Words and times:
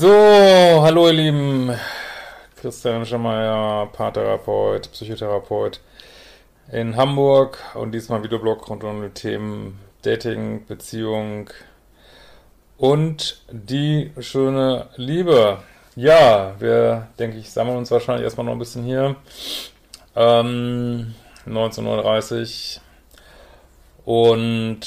So, 0.00 0.08
hallo 0.08 1.08
ihr 1.08 1.12
Lieben. 1.12 1.76
Christian 2.56 3.04
Schemeier, 3.04 3.86
Paartherapeut, 3.92 4.90
Psychotherapeut 4.92 5.78
in 6.72 6.96
Hamburg 6.96 7.58
und 7.74 7.92
diesmal 7.92 8.22
Videoblog 8.22 8.66
rund 8.70 8.82
um 8.82 9.02
die 9.02 9.10
Themen 9.10 9.78
Dating, 10.00 10.64
Beziehung 10.64 11.50
und 12.78 13.42
die 13.50 14.10
schöne 14.20 14.88
Liebe. 14.96 15.58
Ja, 15.96 16.54
wir, 16.58 17.08
denke 17.18 17.36
ich, 17.36 17.50
sammeln 17.50 17.76
uns 17.76 17.90
wahrscheinlich 17.90 18.24
erstmal 18.24 18.46
noch 18.46 18.54
ein 18.54 18.58
bisschen 18.58 18.84
hier. 18.84 19.16
Ähm, 20.16 21.14
19.30 21.46 22.76
Uhr. 22.78 22.82
Und 24.10 24.80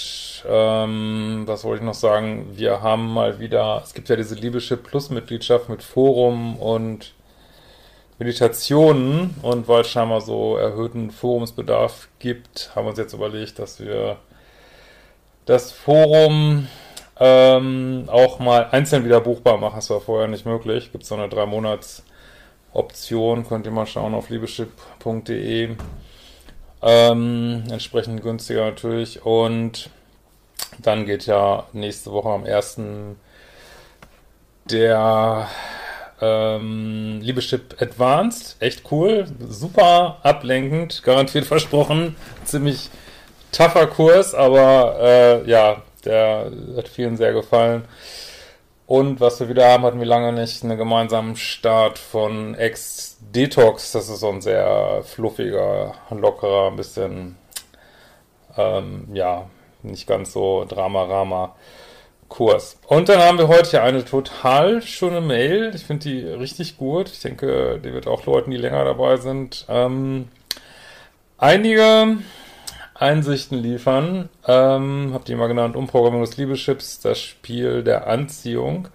ähm, 0.46 1.44
was 1.46 1.64
wollte 1.64 1.80
ich 1.82 1.86
noch 1.86 1.94
sagen? 1.94 2.58
Wir 2.58 2.82
haben 2.82 3.08
mal 3.14 3.40
wieder, 3.40 3.82
es 3.82 3.94
gibt 3.94 4.10
ja 4.10 4.18
diese 4.18 4.36
Liebeschip 4.36 4.84
Plus 4.84 5.12
Mitgliedschaft 5.12 5.70
mit 5.70 5.82
Forum 5.82 6.58
und 6.58 7.14
Meditationen 8.20 9.34
und 9.42 9.70
weil 9.70 9.84
es 9.84 9.88
scheinbar 9.88 10.20
so 10.20 10.58
erhöhten 10.58 11.10
Forumsbedarf 11.10 12.10
gibt, 12.20 12.72
haben 12.76 12.84
wir 12.84 12.90
uns 12.90 13.00
jetzt 13.00 13.14
überlegt, 13.14 13.60
dass 13.60 13.80
wir 13.80 14.18
das 15.46 15.72
Forum 15.72 16.68
ähm, 17.18 18.10
auch 18.12 18.40
mal 18.40 18.72
einzeln 18.72 19.06
wieder 19.06 19.22
buchbar 19.22 19.58
machen. 19.58 19.78
Das 19.78 19.90
war 19.90 20.02
vorher 20.02 20.28
nicht 20.28 20.46
möglich. 20.46 20.92
Gibt 20.92 21.06
so 21.06 21.16
eine 21.16 21.30
drei 21.30 21.46
Monats 21.46 22.04
Option, 22.74 23.48
könnt 23.48 23.66
ihr 23.66 23.72
mal 23.72 23.88
schauen 23.88 24.16
auf 24.16 24.30
liebeschip.de. 24.30 25.78
Ähm, 26.84 27.64
entsprechend 27.72 28.22
günstiger 28.22 28.66
natürlich. 28.66 29.26
Und 29.26 29.90
dann 30.80 31.06
geht 31.06 31.26
ja 31.26 31.66
nächste 31.72 32.12
Woche 32.12 32.30
am 32.30 32.44
1. 32.44 32.80
der 34.66 35.48
ähm, 36.22 37.20
Liebeschip 37.22 37.82
Advanced. 37.82 38.58
Echt 38.60 38.84
cool. 38.92 39.26
Super 39.48 40.20
ablenkend. 40.24 41.04
Garantiert 41.04 41.46
versprochen. 41.46 42.16
Ziemlich 42.44 42.90
tougher 43.52 43.88
Kurs, 43.88 44.34
aber 44.34 44.98
äh, 45.00 45.50
ja, 45.50 45.82
der 46.04 46.52
hat 46.76 46.90
vielen 46.90 47.18
sehr 47.18 47.34
gefallen. 47.34 47.86
Und 48.94 49.20
was 49.20 49.40
wir 49.40 49.50
wieder 49.50 49.68
haben, 49.68 49.86
hatten 49.86 49.98
wir 49.98 50.06
lange 50.06 50.32
nicht, 50.34 50.64
einen 50.64 50.78
gemeinsamen 50.78 51.36
Start 51.36 51.98
von 51.98 52.54
Ex 52.54 53.18
Detox. 53.34 53.92
Das 53.92 54.08
ist 54.08 54.20
so 54.20 54.30
ein 54.30 54.40
sehr 54.40 55.02
fluffiger, 55.04 55.96
lockerer, 56.12 56.68
ein 56.68 56.76
bisschen, 56.76 57.36
ähm, 58.56 59.08
ja, 59.12 59.50
nicht 59.82 60.06
ganz 60.06 60.32
so 60.32 60.66
Drama-Rama. 60.70 61.56
Kurs. 62.30 62.78
Und 62.86 63.10
dann 63.10 63.20
haben 63.20 63.40
wir 63.40 63.48
heute 63.48 63.72
hier 63.72 63.82
eine 63.82 64.06
total 64.06 64.84
schöne 64.84 65.22
Mail. 65.22 65.72
Ich 65.74 65.86
finde 65.86 66.08
die 66.08 66.28
richtig 66.28 66.78
gut. 66.78 67.10
Ich 67.10 67.22
denke, 67.22 67.80
die 67.84 67.94
wird 67.94 68.06
auch 68.06 68.28
Leuten, 68.28 68.52
die 68.52 68.58
länger 68.58 68.86
dabei 68.86 69.18
sind, 69.18 69.66
ähm, 69.70 70.28
einige 71.40 72.20
Einsichten 72.96 73.58
liefern. 73.58 74.30
Ähm, 74.48 75.12
habt 75.14 75.30
ihr 75.30 75.38
mal 75.38 75.48
genannt, 75.48 75.76
Umprogrammierung 75.76 76.26
des 76.26 76.38
Liebeschips, 76.38 77.00
das 77.00 77.20
Spiel 77.20 77.84
der 77.84 78.08
Anziehung. 78.08 78.88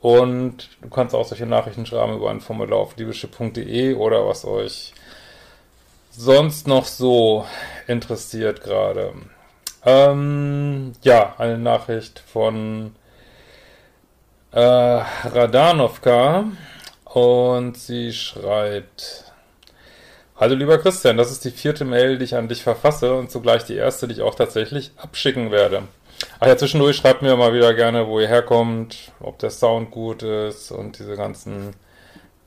Und 0.00 0.70
du 0.80 0.88
kannst 0.88 1.14
auch 1.14 1.26
solche 1.26 1.46
Nachrichten 1.46 1.84
schreiben 1.84 2.16
über 2.16 2.30
ein 2.30 2.40
Formular 2.40 2.78
auf 2.78 2.96
liebeschip.de 2.96 3.94
oder 3.94 4.26
was 4.26 4.44
euch 4.44 4.94
sonst 6.10 6.66
noch 6.66 6.86
so 6.86 7.44
interessiert 7.86 8.62
gerade. 8.62 9.12
Ähm, 9.84 10.92
ja, 11.02 11.34
eine 11.38 11.58
Nachricht 11.58 12.18
von 12.18 12.94
äh, 14.52 14.60
Radanovka 14.60 16.44
und 17.04 17.76
sie 17.76 18.12
schreibt 18.12 19.29
Hallo 20.40 20.54
lieber 20.54 20.78
Christian, 20.78 21.18
das 21.18 21.30
ist 21.30 21.44
die 21.44 21.50
vierte 21.50 21.84
Mail, 21.84 22.16
die 22.16 22.24
ich 22.24 22.34
an 22.34 22.48
dich 22.48 22.62
verfasse 22.62 23.12
und 23.12 23.30
zugleich 23.30 23.64
die 23.64 23.76
erste, 23.76 24.08
die 24.08 24.14
ich 24.14 24.22
auch 24.22 24.34
tatsächlich 24.34 24.90
abschicken 24.96 25.50
werde. 25.50 25.82
Ach 26.38 26.46
ja, 26.46 26.56
zwischendurch 26.56 26.96
schreibt 26.96 27.20
mir 27.20 27.36
mal 27.36 27.52
wieder 27.52 27.74
gerne, 27.74 28.06
wo 28.06 28.20
ihr 28.20 28.26
herkommt, 28.26 29.12
ob 29.20 29.38
der 29.38 29.50
Sound 29.50 29.90
gut 29.90 30.22
ist 30.22 30.70
und 30.72 30.98
diese 30.98 31.14
ganzen 31.14 31.76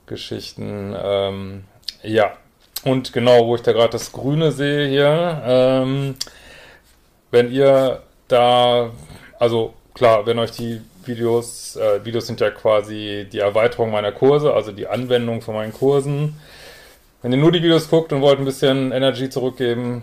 Geschichten. 0.06 0.92
Ähm, 1.00 1.64
ja, 2.02 2.32
und 2.82 3.12
genau, 3.12 3.46
wo 3.46 3.54
ich 3.54 3.62
da 3.62 3.70
gerade 3.70 3.92
das 3.92 4.10
Grüne 4.10 4.50
sehe 4.50 4.88
hier, 4.88 5.42
ähm, 5.46 6.16
wenn 7.30 7.52
ihr 7.52 8.02
da, 8.26 8.90
also 9.38 9.72
klar, 9.94 10.26
wenn 10.26 10.40
euch 10.40 10.50
die 10.50 10.80
Videos, 11.04 11.76
äh, 11.76 12.04
Videos 12.04 12.26
sind 12.26 12.40
ja 12.40 12.50
quasi 12.50 13.28
die 13.30 13.38
Erweiterung 13.38 13.92
meiner 13.92 14.10
Kurse, 14.10 14.52
also 14.52 14.72
die 14.72 14.88
Anwendung 14.88 15.42
von 15.42 15.54
meinen 15.54 15.72
Kursen, 15.72 16.34
wenn 17.24 17.32
ihr 17.32 17.38
nur 17.38 17.52
die 17.52 17.62
Videos 17.62 17.88
guckt 17.88 18.12
und 18.12 18.20
wollt 18.20 18.38
ein 18.38 18.44
bisschen 18.44 18.92
Energy 18.92 19.30
zurückgeben, 19.30 20.02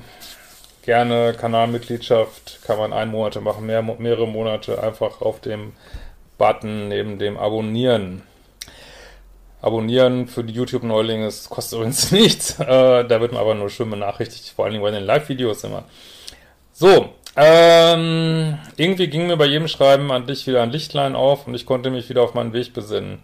gerne 0.81 1.35
Kanalmitgliedschaft, 1.39 2.61
kann 2.65 2.79
man 2.79 2.93
ein 2.93 3.11
Monate 3.11 3.41
machen, 3.41 3.67
mehr, 3.67 3.83
mehrere 3.83 4.27
Monate 4.27 4.81
einfach 4.81 5.21
auf 5.21 5.39
dem 5.39 5.73
Button 6.39 6.87
neben 6.87 7.19
dem 7.19 7.37
Abonnieren. 7.37 8.23
Abonnieren 9.61 10.25
für 10.25 10.43
die 10.43 10.55
YouTube-Neulinge 10.55 11.29
kostet 11.47 11.77
übrigens 11.77 12.11
nichts. 12.11 12.59
Äh, 12.59 13.05
da 13.05 13.21
wird 13.21 13.33
man 13.33 13.41
aber 13.41 13.53
nur 13.53 13.69
schön 13.69 13.91
benachrichtigt, 13.91 14.49
vor 14.55 14.65
allen 14.65 14.71
Dingen 14.73 14.83
bei 14.83 14.89
den 14.89 15.03
Live-Videos 15.03 15.63
immer. 15.63 15.83
So, 16.73 17.09
ähm, 17.35 18.57
irgendwie 18.77 19.09
ging 19.09 19.27
mir 19.27 19.37
bei 19.37 19.45
jedem 19.45 19.67
Schreiben 19.67 20.11
an 20.11 20.25
dich 20.25 20.47
wieder 20.47 20.63
ein 20.63 20.71
Lichtlein 20.71 21.15
auf 21.15 21.45
und 21.45 21.53
ich 21.53 21.67
konnte 21.67 21.91
mich 21.91 22.09
wieder 22.09 22.23
auf 22.23 22.33
meinen 22.33 22.53
Weg 22.53 22.73
besinnen. 22.73 23.19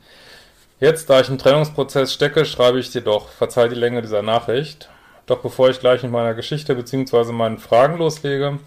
Jetzt, 0.80 1.10
da 1.10 1.22
ich 1.22 1.30
im 1.30 1.40
Trennungsprozess 1.40 2.14
stecke, 2.14 2.46
schreibe 2.46 2.80
ich 2.80 2.92
dir 2.92 3.02
doch, 3.02 3.30
verzeih 3.30 3.68
die 3.68 3.76
Länge 3.76 4.04
dieser 4.04 4.22
Nachricht. 4.22 4.90
Doch 5.26 5.40
bevor 5.40 5.70
ich 5.70 5.80
gleich 5.80 6.04
mit 6.04 6.12
meiner 6.12 6.36
Geschichte 6.36 6.76
bzw. 6.76 7.32
meinen 7.32 7.58
Fragen 7.58 7.98
loslege, 7.98 8.60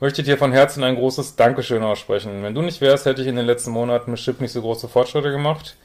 möchte 0.00 0.20
ich 0.20 0.26
dir 0.26 0.36
von 0.36 0.52
Herzen 0.52 0.84
ein 0.84 0.96
großes 0.96 1.36
Dankeschön 1.36 1.82
aussprechen. 1.82 2.42
Wenn 2.42 2.54
du 2.54 2.60
nicht 2.60 2.82
wärst, 2.82 3.06
hätte 3.06 3.22
ich 3.22 3.28
in 3.28 3.36
den 3.36 3.46
letzten 3.46 3.70
Monaten 3.70 4.14
Chip 4.16 4.42
nicht 4.42 4.52
so 4.52 4.60
große 4.60 4.86
Fortschritte 4.86 5.30
gemacht. 5.30 5.76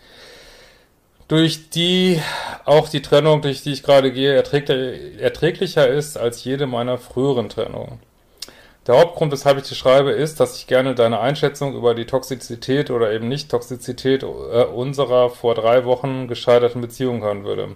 Durch 1.29 1.69
die 1.69 2.21
auch 2.66 2.89
die 2.89 3.01
Trennung, 3.01 3.41
durch 3.41 3.63
die 3.63 3.71
ich 3.71 3.83
gerade 3.83 4.11
gehe, 4.11 4.33
erträglicher 4.35 5.88
ist 5.88 6.17
als 6.17 6.44
jede 6.44 6.67
meiner 6.67 6.97
früheren 6.97 7.47
Trennungen. 7.47 8.00
Der 8.89 8.97
Hauptgrund, 8.97 9.31
weshalb 9.31 9.59
ich 9.59 9.69
dir 9.69 9.75
schreibe, 9.75 10.09
ist, 10.09 10.39
dass 10.39 10.57
ich 10.57 10.66
gerne 10.66 10.95
deine 10.95 11.19
Einschätzung 11.19 11.75
über 11.75 11.94
die 11.94 12.07
Toxizität 12.07 12.89
oder 12.89 13.11
eben 13.13 13.27
Nicht-Toxizität 13.27 14.23
äh, 14.23 14.25
unserer 14.25 15.29
vor 15.29 15.53
drei 15.53 15.85
Wochen 15.85 16.27
gescheiterten 16.27 16.81
Beziehung 16.81 17.22
hören 17.22 17.44
würde. 17.44 17.75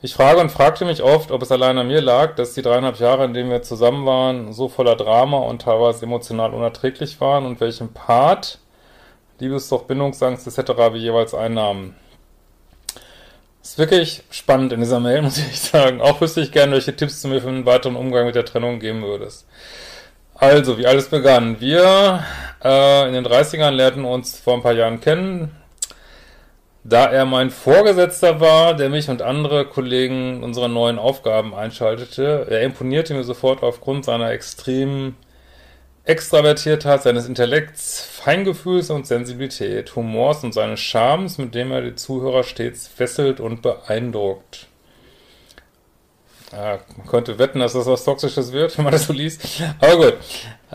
Ich 0.00 0.14
frage 0.14 0.40
und 0.40 0.50
fragte 0.50 0.86
mich 0.86 1.02
oft, 1.02 1.30
ob 1.30 1.42
es 1.42 1.52
allein 1.52 1.76
an 1.76 1.88
mir 1.88 2.00
lag, 2.00 2.36
dass 2.36 2.54
die 2.54 2.62
dreieinhalb 2.62 3.00
Jahre, 3.00 3.26
in 3.26 3.34
denen 3.34 3.50
wir 3.50 3.60
zusammen 3.60 4.06
waren, 4.06 4.54
so 4.54 4.70
voller 4.70 4.96
Drama 4.96 5.40
und 5.40 5.60
teilweise 5.60 6.06
emotional 6.06 6.54
unerträglich 6.54 7.20
waren 7.20 7.44
und 7.44 7.60
welchen 7.60 7.92
Part 7.92 8.60
Liebessucht, 9.40 9.88
Bindungsangst 9.88 10.46
etc. 10.46 10.68
wir 10.74 10.96
jeweils 10.96 11.34
einnahmen. 11.34 11.96
Ist 13.62 13.78
wirklich 13.78 14.24
spannend 14.30 14.72
in 14.72 14.80
dieser 14.80 15.00
Mail, 15.00 15.22
muss 15.22 15.38
ich 15.38 15.60
sagen. 15.60 16.00
Auch 16.00 16.20
wüsste 16.20 16.40
ich 16.40 16.50
gerne, 16.50 16.72
welche 16.72 16.96
Tipps 16.96 17.22
du 17.22 17.28
mir 17.28 17.40
für 17.40 17.48
einen 17.48 17.66
weiteren 17.66 17.96
Umgang 17.96 18.26
mit 18.26 18.34
der 18.34 18.44
Trennung 18.44 18.80
geben 18.80 19.02
würdest. 19.02 19.46
Also, 20.42 20.76
wie 20.76 20.88
alles 20.88 21.08
begann. 21.08 21.60
Wir 21.60 22.24
äh, 22.64 23.06
in 23.06 23.12
den 23.12 23.24
30ern 23.24 23.70
lernten 23.70 24.04
uns 24.04 24.40
vor 24.40 24.54
ein 24.54 24.62
paar 24.62 24.72
Jahren 24.72 25.00
kennen. 25.00 25.52
Da 26.82 27.04
er 27.06 27.26
mein 27.26 27.50
Vorgesetzter 27.50 28.40
war, 28.40 28.74
der 28.74 28.88
mich 28.88 29.08
und 29.08 29.22
andere 29.22 29.66
Kollegen 29.66 30.42
unsere 30.42 30.68
neuen 30.68 30.98
Aufgaben 30.98 31.54
einschaltete, 31.54 32.48
er 32.50 32.62
imponierte 32.62 33.14
mir 33.14 33.22
sofort 33.22 33.62
aufgrund 33.62 34.04
seiner 34.04 34.32
extremen 34.32 35.14
Extravertiertheit, 36.06 37.04
seines 37.04 37.28
Intellekts, 37.28 38.00
Feingefühls 38.00 38.90
und 38.90 39.06
Sensibilität, 39.06 39.94
Humors 39.94 40.42
und 40.42 40.54
seines 40.54 40.80
Charmes, 40.80 41.38
mit 41.38 41.54
dem 41.54 41.70
er 41.70 41.82
die 41.82 41.94
Zuhörer 41.94 42.42
stets 42.42 42.88
fesselt 42.88 43.38
und 43.38 43.62
beeindruckt. 43.62 44.66
Ja, 46.52 46.80
man 46.98 47.06
könnte 47.06 47.38
wetten, 47.38 47.60
dass 47.60 47.72
das 47.72 47.86
was 47.86 48.04
Toxisches 48.04 48.52
wird, 48.52 48.76
wenn 48.76 48.84
man 48.84 48.92
das 48.92 49.06
so 49.06 49.12
liest. 49.12 49.62
Aber 49.80 49.96
gut. 49.96 50.18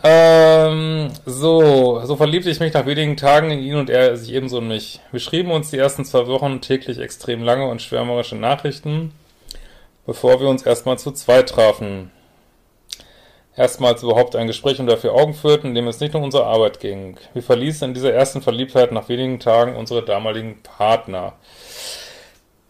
Ähm, 0.04 1.12
so, 1.26 2.02
so 2.04 2.16
verliebte 2.16 2.50
ich 2.50 2.60
mich 2.60 2.74
nach 2.74 2.86
wenigen 2.86 3.18
Tagen 3.18 3.52
in 3.52 3.60
ihn 3.60 3.76
und 3.76 3.90
er 3.90 4.16
sich 4.18 4.34
ebenso 4.34 4.60
in 4.60 4.68
mich. 4.68 5.00
Wir 5.12 5.20
schrieben 5.20 5.52
uns 5.52 5.70
die 5.70 5.78
ersten 5.78 6.06
zwei 6.06 6.28
Wochen 6.28 6.62
täglich 6.62 7.00
extrem 7.00 7.44
lange 7.44 7.68
und 7.68 7.82
schwärmerische 7.82 8.36
Nachrichten, 8.36 9.12
bevor 10.06 10.40
wir 10.40 10.50
uns 10.50 10.64
erstmal 10.64 11.00
zu 11.00 11.12
zweit 11.12 11.50
trafen. 11.50 12.12
Erstmals 13.56 14.04
überhaupt 14.04 14.36
ein 14.36 14.46
Gespräch 14.46 14.80
unter 14.80 14.98
vier 14.98 15.14
Augen 15.14 15.34
führten, 15.34 15.70
in 15.70 15.76
dem 15.76 15.88
es 15.88 16.00
nicht 16.00 16.14
um 16.14 16.22
unsere 16.22 16.46
Arbeit 16.46 16.80
ging. 16.80 17.18
Wir 17.34 17.42
verließen 17.42 17.88
in 17.88 17.94
dieser 17.96 18.14
ersten 18.14 18.44
Verliebtheit 18.44 18.92
nach 18.92 19.10
wenigen 19.10 19.40
Tagen 19.40 19.76
unsere 19.76 20.06
damaligen 20.06 20.62
Partner. 20.62 21.34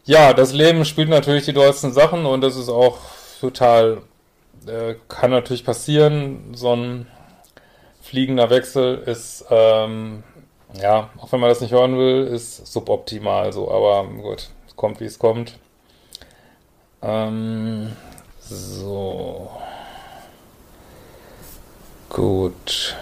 Ja, 0.07 0.31
das 0.33 0.53
Leben 0.53 0.85
spielt 0.85 1.09
natürlich 1.09 1.43
die 1.43 1.53
dollsten 1.53 1.91
Sachen 1.91 2.25
und 2.25 2.39
das 2.39 2.55
ist 2.55 2.69
auch 2.69 2.97
total, 3.41 4.01
äh, 4.65 4.95
kann 5.09 5.31
natürlich 5.31 5.65
passieren, 5.65 6.53
so 6.53 6.73
ein 6.73 7.07
fliegender 8.01 8.49
Wechsel 8.49 8.99
ist, 8.99 9.43
ähm, 9.49 10.23
ja, 10.81 11.09
auch 11.19 11.29
wenn 11.33 11.41
man 11.41 11.49
das 11.49 11.59
nicht 11.59 11.73
hören 11.73 11.97
will, 11.97 12.25
ist 12.25 12.67
suboptimal 12.67 13.51
so, 13.51 13.69
aber 13.69 14.07
gut, 14.07 14.49
es 14.65 14.77
kommt 14.77 15.01
wie 15.01 15.05
es 15.05 15.19
kommt. 15.19 15.59
Ähm, 17.01 17.91
so. 18.39 19.51
Gut. 22.09 22.95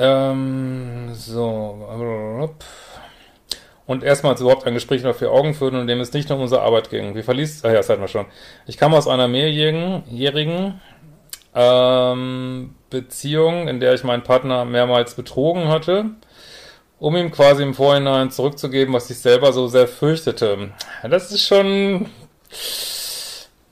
Ähm, 0.00 1.10
so. 1.14 1.60
Und 3.90 4.04
erstmals 4.04 4.40
überhaupt 4.40 4.68
ein 4.68 4.74
Gespräch 4.74 5.00
unter 5.00 5.18
vier 5.18 5.32
Augen 5.32 5.52
führen, 5.52 5.74
in 5.80 5.88
dem 5.88 5.98
es 5.98 6.12
nicht 6.12 6.30
um 6.30 6.40
unsere 6.40 6.62
Arbeit 6.62 6.90
ging. 6.90 7.16
Wie 7.16 7.24
verließ, 7.24 7.64
ah 7.64 7.70
ja, 7.70 7.78
das 7.78 7.88
hatten 7.88 8.00
wir 8.00 8.06
schon. 8.06 8.26
Ich 8.68 8.78
kam 8.78 8.94
aus 8.94 9.08
einer 9.08 9.26
mehrjährigen 9.26 10.80
ähm, 11.56 12.76
Beziehung, 12.88 13.66
in 13.66 13.80
der 13.80 13.94
ich 13.94 14.04
meinen 14.04 14.22
Partner 14.22 14.64
mehrmals 14.64 15.14
betrogen 15.14 15.66
hatte, 15.66 16.04
um 17.00 17.16
ihm 17.16 17.32
quasi 17.32 17.64
im 17.64 17.74
Vorhinein 17.74 18.30
zurückzugeben, 18.30 18.94
was 18.94 19.10
ich 19.10 19.18
selber 19.18 19.52
so 19.52 19.66
sehr 19.66 19.88
fürchtete. 19.88 20.70
Das 21.02 21.32
ist 21.32 21.44
schon, 21.44 22.10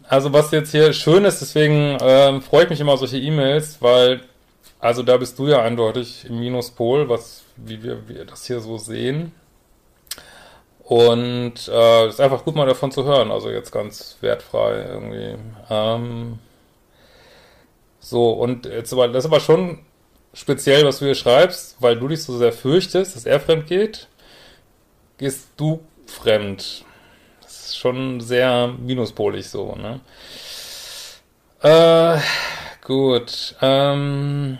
also 0.08 0.32
was 0.32 0.50
jetzt 0.50 0.72
hier 0.72 0.92
schön 0.94 1.24
ist, 1.26 1.42
deswegen 1.42 1.96
ähm, 2.00 2.42
freue 2.42 2.64
ich 2.64 2.70
mich 2.70 2.80
immer 2.80 2.96
solche 2.96 3.18
E-Mails, 3.18 3.80
weil 3.82 4.22
also 4.80 5.04
da 5.04 5.16
bist 5.16 5.38
du 5.38 5.46
ja 5.46 5.62
eindeutig 5.62 6.24
im 6.28 6.40
Minuspol, 6.40 7.08
was, 7.08 7.44
wie 7.54 7.84
wir, 7.84 8.08
wir 8.08 8.24
das 8.24 8.46
hier 8.46 8.58
so 8.58 8.78
sehen. 8.78 9.30
Und 10.88 11.68
äh, 11.68 12.08
ist 12.08 12.18
einfach 12.18 12.46
gut 12.46 12.56
mal 12.56 12.66
davon 12.66 12.90
zu 12.90 13.04
hören, 13.04 13.30
also 13.30 13.50
jetzt 13.50 13.72
ganz 13.72 14.16
wertfrei 14.22 14.86
irgendwie. 14.88 15.36
Ähm, 15.68 16.38
so, 18.00 18.30
und 18.30 18.64
jetzt 18.64 18.94
aber, 18.94 19.08
das 19.08 19.26
ist 19.26 19.30
aber 19.30 19.40
schon 19.40 19.80
speziell, 20.32 20.86
was 20.86 21.00
du 21.00 21.04
hier 21.04 21.14
schreibst, 21.14 21.76
weil 21.80 21.98
du 21.98 22.08
dich 22.08 22.22
so 22.22 22.38
sehr 22.38 22.54
fürchtest, 22.54 23.16
dass 23.16 23.26
er 23.26 23.38
fremd 23.38 23.66
geht, 23.66 24.08
gehst 25.18 25.48
du 25.58 25.80
fremd. 26.06 26.86
Das 27.42 27.66
ist 27.66 27.76
schon 27.76 28.20
sehr 28.20 28.68
minuspolig 28.68 29.46
so, 29.46 29.76
ne? 29.76 30.00
Äh, 31.60 32.18
gut, 32.86 33.56
ähm, 33.60 34.56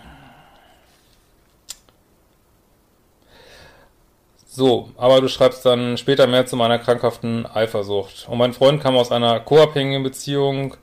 So, 4.58 4.88
aber 4.96 5.20
du 5.20 5.28
schreibst 5.28 5.64
dann 5.64 5.96
später 5.99 6.26
mehr 6.26 6.44
zu 6.44 6.56
meiner 6.56 6.81
krankhaften 6.81 7.46
Eifersucht. 7.46 8.26
Und 8.28 8.38
mein 8.38 8.52
Freund 8.52 8.82
kam 8.82 8.96
aus 8.96 9.12
einer 9.12 9.38
co-abhängigen 9.38 10.02
Beziehung 10.02 10.75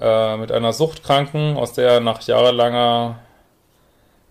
äh, 0.00 0.36
mit 0.36 0.50
einer 0.50 0.72
Suchtkranken, 0.72 1.56
aus 1.56 1.74
der 1.74 1.88
er 1.88 2.00
nach 2.00 2.20
jahrelanger 2.22 3.20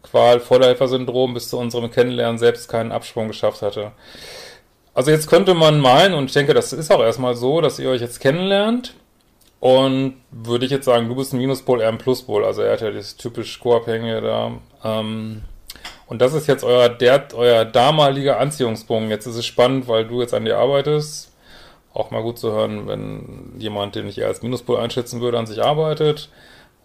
Qual, 0.03 0.41
Vorderhelfersyndrom 0.41 1.33
bis 1.33 1.47
zu 1.47 1.57
unserem 1.57 1.89
Kennenlernen 1.89 2.37
selbst 2.37 2.67
keinen 2.67 2.91
Absprung 2.91 3.29
geschafft 3.29 3.61
hatte. 3.61 3.93
Also 4.93 5.11
jetzt 5.11 5.29
könnte 5.29 5.53
man 5.53 5.79
meinen, 5.79 6.13
und 6.13 6.25
ich 6.25 6.33
denke, 6.33 6.53
das 6.53 6.73
ist 6.73 6.91
auch 6.91 7.01
erstmal 7.01 7.35
so, 7.35 7.61
dass 7.61 7.79
ihr 7.79 7.89
euch 7.89 8.01
jetzt 8.01 8.19
kennenlernt. 8.19 8.95
Und 9.61 10.15
würde 10.29 10.65
ich 10.65 10.71
jetzt 10.71 10.83
sagen, 10.83 11.07
du 11.07 11.15
bist 11.15 11.31
ein 11.31 11.39
Minuspol, 11.39 11.79
er 11.79 11.87
ein 11.87 11.99
Pluspol. 11.99 12.43
Also 12.43 12.63
er 12.63 12.73
hat 12.73 12.81
ja 12.81 12.91
das 12.91 13.15
typisch 13.15 13.61
Co-Abhängige 13.61 14.19
da. 14.19 14.51
Ähm, 14.83 15.43
und 16.07 16.21
das 16.21 16.33
ist 16.33 16.47
jetzt 16.47 16.63
euer, 16.63 16.89
der, 16.89 17.27
euer 17.35 17.65
damaliger 17.65 18.39
Anziehungspunkt. 18.39 19.09
Jetzt 19.09 19.25
ist 19.25 19.35
es 19.35 19.45
spannend, 19.45 19.87
weil 19.87 20.05
du 20.07 20.21
jetzt 20.21 20.33
an 20.33 20.45
dir 20.45 20.57
arbeitest. 20.57 21.33
Auch 21.93 22.11
mal 22.11 22.21
gut 22.21 22.39
zu 22.39 22.51
hören, 22.51 22.87
wenn 22.87 23.53
jemand, 23.57 23.95
den 23.95 24.07
ich 24.07 24.17
eher 24.17 24.27
als 24.27 24.41
Minuspol 24.41 24.77
einschätzen 24.77 25.19
würde, 25.19 25.37
an 25.37 25.47
sich 25.47 25.61
arbeitet. 25.61 26.29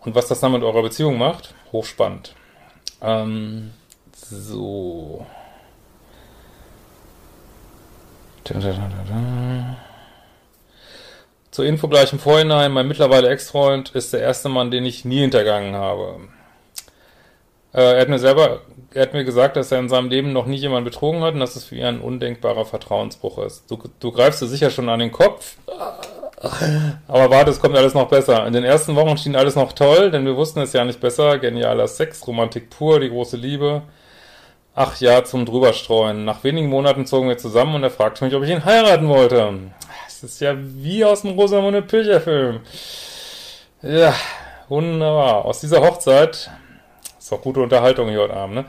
Und 0.01 0.17
was 0.17 0.27
das 0.27 0.41
dann 0.41 0.53
mit 0.53 0.65
eurer 0.65 0.83
Beziehung 0.83 1.19
macht, 1.19 1.55
hochspannend. 1.71 2.35
Ähm, 3.01 3.71
so. 4.13 5.25
Zur 11.53 11.65
Info 11.65 11.87
gleich 11.87 12.13
im 12.13 12.19
Vorhinein, 12.19 12.73
mein 12.73 12.89
mittlerweile 12.89 13.29
Ex-Freund 13.29 13.91
ist 13.91 14.13
der 14.13 14.21
erste 14.21 14.49
Mann, 14.49 14.73
den 14.73 14.85
ich 14.85 15.05
nie 15.05 15.21
hintergangen 15.21 15.77
habe. 15.77 16.17
Äh, 17.75 17.95
er 17.95 18.01
hat 18.03 18.09
mir 18.09 18.19
selber, 18.19 18.61
er 18.93 19.03
hat 19.03 19.15
mir 19.15 19.25
gesagt, 19.25 19.57
dass 19.57 19.73
er 19.73 19.79
in 19.79 19.89
seinem 19.89 20.11
Leben 20.11 20.33
noch 20.33 20.47
nie 20.47 20.57
jemanden 20.57 20.85
betrogen 20.85 21.23
hat 21.23 21.35
und 21.35 21.41
dass 21.41 21.57
es 21.57 21.65
für 21.65 21.77
ihn 21.77 21.85
ein 21.85 22.01
undenkbarer 22.01 22.65
Vertrauensbruch 22.65 23.39
ist. 23.39 23.71
Du, 23.71 23.79
du 24.01 24.13
greifst 24.13 24.43
dir 24.43 24.47
sicher 24.47 24.71
schon 24.71 24.89
an 24.89 25.01
den 25.01 25.13
Kopf. 25.13 25.57
Aber 27.07 27.31
warte, 27.31 27.51
es 27.51 27.61
kommt 27.61 27.77
alles 27.77 27.95
noch 27.95 28.09
besser. 28.09 28.47
In 28.47 28.53
den 28.53 28.65
ersten 28.65 28.97
Wochen 28.97 29.17
schien 29.17 29.37
alles 29.37 29.55
noch 29.55 29.73
toll, 29.73 30.11
denn 30.11 30.25
wir 30.25 30.37
wussten 30.37 30.61
es 30.61 30.73
ja 30.73 30.85
nicht 30.85 31.01
besser. 31.01 31.39
Genialer 31.39 31.87
Sex, 31.87 32.27
Romantik 32.27 32.69
pur, 32.69 32.99
die 32.99 33.11
große 33.11 33.37
Liebe. 33.37 33.83
Ach 34.75 34.99
ja, 35.01 35.23
zum 35.23 35.47
drüberstreuen. 35.47 36.25
Nach 36.25 36.43
wenigen 36.45 36.69
Monaten 36.69 37.07
zogen 37.07 37.29
wir 37.29 37.39
zusammen 37.39 37.77
und 37.77 37.83
er 37.85 37.91
fragte 37.91 38.25
mich, 38.25 38.35
ob 38.35 38.43
ich 38.43 38.51
ihn 38.51 38.65
heiraten 38.65 39.09
wollte. 39.09 39.53
Es 40.09 40.23
ist 40.25 40.41
ja 40.41 40.55
wie 40.57 41.05
aus 41.05 41.23
dem 41.23 41.39
Rosamunde 41.39 41.83
Pilcher 41.83 42.21
Film. 42.21 42.61
Ja, 43.83 44.15
wunderbar. 44.69 45.45
Aus 45.45 45.61
dieser 45.61 45.81
Hochzeit 45.81 46.51
auch 47.33 47.43
gute 47.43 47.61
Unterhaltung 47.61 48.09
hier 48.09 48.21
heute 48.21 48.35
Abend, 48.35 48.55
ne? 48.55 48.65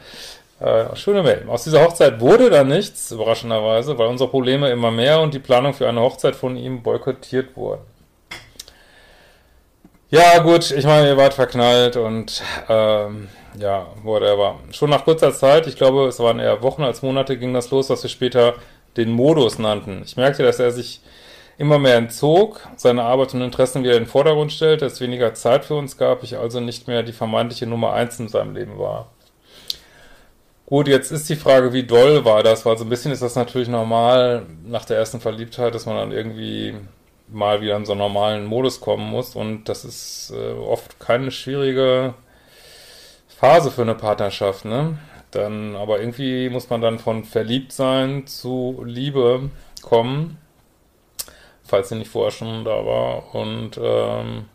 Äh, 0.60 0.96
schöne 0.96 1.24
Mail. 1.24 1.46
Aus 1.50 1.66
dieser 1.66 1.84
Hochzeit 1.84 2.22
wurde 2.22 2.50
da 2.50 2.64
nichts, 2.64 3.12
überraschenderweise, 3.12 3.98
weil 3.98 4.08
unsere 4.08 4.30
Probleme 4.30 4.70
immer 4.70 4.92
mehr 4.92 5.20
und 5.20 5.34
die 5.34 5.40
Planung 5.40 5.74
für 5.74 5.90
eine 5.90 6.02
Hochzeit 6.02 6.36
von 6.36 6.56
ihm 6.56 6.84
boykottiert 6.84 7.58
wurden. 7.58 7.82
Ja, 10.10 10.38
gut, 10.40 10.70
ich 10.72 10.86
meine, 10.86 11.08
ihr 11.08 11.18
wart 11.18 11.34
verknallt 11.34 11.98
und 11.98 12.44
ähm, 12.70 13.30
ja, 13.58 13.88
whatever. 14.04 14.60
Schon 14.72 14.92
nach 14.92 15.06
kurzer 15.06 15.34
Zeit, 15.34 15.66
ich 15.68 15.76
glaube, 15.76 16.06
es 16.06 16.20
waren 16.20 16.40
eher 16.40 16.62
Wochen 16.62 16.84
als 16.84 17.02
Monate, 17.02 17.38
ging 17.38 17.54
das 17.54 17.72
los, 17.72 17.90
was 17.90 18.04
wir 18.04 18.10
später 18.10 18.54
den 18.96 19.10
Modus 19.12 19.60
nannten. 19.60 20.04
Ich 20.06 20.16
merkte, 20.16 20.44
dass 20.44 20.60
er 20.60 20.72
sich 20.72 21.02
immer 21.58 21.80
mehr 21.80 21.98
entzog, 21.98 22.68
seine 22.76 23.04
Arbeit 23.04 23.34
und 23.34 23.42
Interessen 23.42 23.84
wieder 23.84 23.94
in 23.94 24.04
den 24.04 24.10
Vordergrund 24.10 24.52
stellte, 24.52 24.86
es 24.86 25.02
weniger 25.02 25.34
Zeit 25.34 25.66
für 25.66 25.76
uns 25.76 25.98
gab, 25.98 26.24
ich 26.24 26.38
also 26.38 26.60
nicht 26.60 26.88
mehr 26.88 27.04
die 27.04 27.14
vermeintliche 27.14 27.68
Nummer 27.68 27.94
eins 27.94 28.20
in 28.20 28.28
seinem 28.28 28.56
Leben 28.56 28.80
war. 28.80 29.10
Gut, 30.66 30.88
jetzt 30.88 31.12
ist 31.12 31.30
die 31.30 31.36
Frage, 31.36 31.74
wie 31.74 31.84
doll 31.84 32.26
war 32.26 32.42
das, 32.42 32.66
weil 32.66 32.78
so 32.78 32.86
ein 32.86 32.90
bisschen 32.90 33.12
ist 33.12 33.22
das 33.22 33.36
natürlich 33.36 33.68
normal 33.68 34.46
nach 34.66 34.86
der 34.86 34.98
ersten 34.98 35.20
Verliebtheit, 35.20 35.76
dass 35.76 35.86
man 35.86 35.98
dann 35.98 36.12
irgendwie 36.12 36.76
mal 37.28 37.62
wieder 37.62 37.76
in 37.76 37.86
so 37.86 37.92
einen 37.92 38.00
normalen 38.00 38.46
Modus 38.46 38.82
kommen 38.82 39.10
muss 39.10 39.36
und 39.36 39.70
das 39.70 39.86
ist 39.86 40.34
äh, 40.36 40.54
oft 40.54 41.00
keine 41.00 41.32
schwierige 41.32 42.16
Phase 43.28 43.72
für 43.72 43.82
eine 43.82 43.96
Partnerschaft, 43.96 44.66
ne? 44.66 44.98
Dann, 45.32 45.76
aber 45.76 46.00
irgendwie 46.00 46.50
muss 46.50 46.70
man 46.70 46.82
dann 46.82 47.00
von 47.00 47.24
verliebt 47.24 47.72
sein 47.72 48.28
zu 48.28 48.84
Liebe 48.86 49.50
kommen 49.82 50.38
falls 51.64 51.90
sie 51.90 51.96
nicht 51.96 52.12
vorher 52.12 52.32
schon 52.32 52.66
da 52.66 52.86
war. 52.86 53.36
Und 53.36 53.80
ähm, 53.82 54.46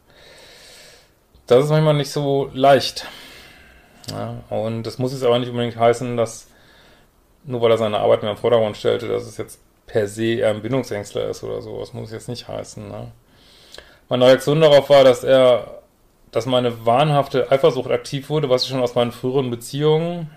das 1.46 1.64
ist 1.64 1.70
manchmal 1.70 1.94
nicht 1.94 2.10
so 2.10 2.50
leicht. 2.52 3.06
Ja, 4.10 4.42
und 4.50 4.84
das 4.84 4.98
muss 4.98 5.12
jetzt 5.12 5.24
aber 5.24 5.38
nicht 5.38 5.50
unbedingt 5.50 5.76
heißen, 5.76 6.16
dass 6.16 6.48
nur 7.44 7.60
weil 7.62 7.70
er 7.70 7.78
seine 7.78 7.98
Arbeit 7.98 8.22
mehr 8.22 8.32
im 8.32 8.36
Vordergrund 8.36 8.76
stellte, 8.76 9.08
dass 9.08 9.26
es 9.26 9.36
jetzt 9.38 9.60
per 9.86 10.06
se 10.06 10.46
ein 10.46 10.62
Bindungsängstler 10.62 11.28
ist 11.28 11.42
oder 11.42 11.62
so. 11.62 11.80
Das 11.80 11.92
muss 11.92 12.12
jetzt 12.12 12.28
nicht 12.28 12.46
heißen. 12.46 12.88
Ne? 12.88 13.10
Meine 14.08 14.26
Reaktion 14.26 14.60
darauf 14.60 14.90
war, 14.90 15.04
dass 15.04 15.24
er, 15.24 15.82
dass 16.30 16.46
meine 16.46 16.84
wahnhafte 16.84 17.50
Eifersucht 17.50 17.90
aktiv 17.90 18.28
wurde, 18.28 18.50
was 18.50 18.64
ich 18.64 18.68
schon 18.68 18.82
aus 18.82 18.94
meinen 18.94 19.12
früheren 19.12 19.50
Beziehungen 19.50 20.30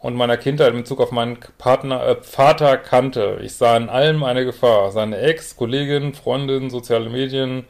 und 0.00 0.14
meiner 0.14 0.36
Kindheit 0.36 0.72
in 0.72 0.80
Bezug 0.80 1.00
auf 1.00 1.12
meinen 1.12 1.38
Partner, 1.58 2.04
äh, 2.06 2.16
Vater 2.22 2.78
kannte. 2.78 3.38
Ich 3.42 3.54
sah 3.54 3.76
in 3.76 3.88
allem 3.88 4.24
eine 4.24 4.44
Gefahr. 4.44 4.90
Seine 4.92 5.18
Ex, 5.18 5.56
Kollegin, 5.56 6.14
Freundin, 6.14 6.70
soziale 6.70 7.10
Medien, 7.10 7.66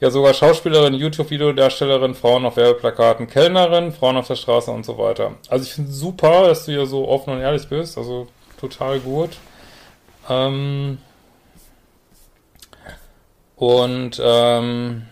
ja 0.00 0.10
sogar 0.10 0.34
Schauspielerin, 0.34 0.94
YouTube-Videodarstellerin, 0.94 2.14
Frauen 2.14 2.44
auf 2.46 2.56
Werbeplakaten, 2.56 3.28
Kellnerin, 3.28 3.92
Frauen 3.92 4.16
auf 4.16 4.26
der 4.26 4.36
Straße 4.36 4.70
und 4.70 4.84
so 4.84 4.98
weiter. 4.98 5.32
Also 5.48 5.64
ich 5.64 5.74
finde 5.74 5.92
super, 5.92 6.48
dass 6.48 6.64
du 6.64 6.72
hier 6.72 6.86
so 6.86 7.06
offen 7.08 7.34
und 7.34 7.40
ehrlich 7.40 7.68
bist. 7.68 7.98
Also 7.98 8.28
total 8.58 8.98
gut. 9.00 9.30
Ähm 10.28 10.98
Und 13.56 14.20
ähm, 14.20 15.06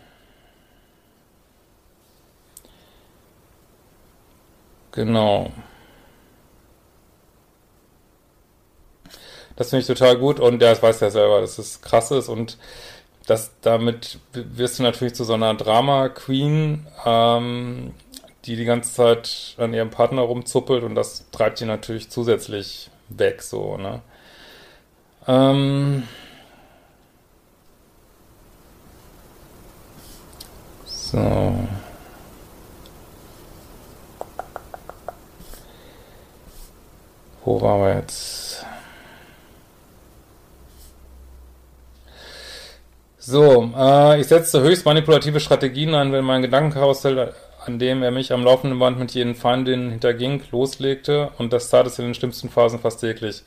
genau. 4.91 5.53
Das 9.61 9.69
finde 9.69 9.83
ich 9.83 9.87
total 9.89 10.17
gut 10.17 10.41
und 10.41 10.63
ja, 10.63 10.71
das 10.71 10.83
weiß 10.83 11.01
ja 11.01 11.11
selber, 11.11 11.43
dass 11.43 11.59
es 11.59 11.83
krass 11.83 12.11
ist 12.13 12.31
und 12.31 12.57
das, 13.27 13.51
damit 13.61 14.19
wirst 14.33 14.79
du 14.79 14.83
natürlich 14.83 15.13
zu 15.13 15.23
so 15.23 15.35
einer 15.35 15.53
Drama-Queen, 15.53 16.87
ähm, 17.05 17.93
die 18.47 18.57
die 18.57 18.65
ganze 18.65 18.95
Zeit 18.95 19.57
an 19.59 19.75
ihrem 19.75 19.91
Partner 19.91 20.23
rumzuppelt 20.23 20.83
und 20.83 20.95
das 20.95 21.27
treibt 21.31 21.61
die 21.61 21.67
natürlich 21.67 22.09
zusätzlich 22.09 22.91
weg, 23.11 23.43
so, 23.43 23.77
ne? 23.77 24.01
Ähm 25.29 26.05
so. 30.87 31.55
Wo 37.45 37.61
waren 37.61 37.81
wir 37.83 37.97
jetzt? 37.97 38.65
So, 43.31 43.71
äh, 43.79 44.21
ich 44.21 44.27
setzte 44.27 44.61
höchst 44.61 44.85
manipulative 44.85 45.39
Strategien 45.39 45.95
ein, 45.95 46.11
wenn 46.11 46.25
mein 46.25 46.43
Gedankenkarussell, 46.43 47.33
an 47.65 47.79
dem 47.79 48.03
er 48.03 48.11
mich 48.11 48.33
am 48.33 48.43
laufenden 48.43 48.81
Band 48.81 48.99
mit 48.99 49.13
jenen 49.13 49.37
Feindinnen 49.37 49.93
hinterging, 49.93 50.43
loslegte, 50.51 51.31
und 51.39 51.53
das 51.53 51.71
tat 51.71 51.87
es 51.87 51.97
in 52.01 52.07
den 52.07 52.15
schlimmsten 52.15 52.49
Phasen 52.49 52.81
fast 52.81 53.03
täglich. 53.03 53.45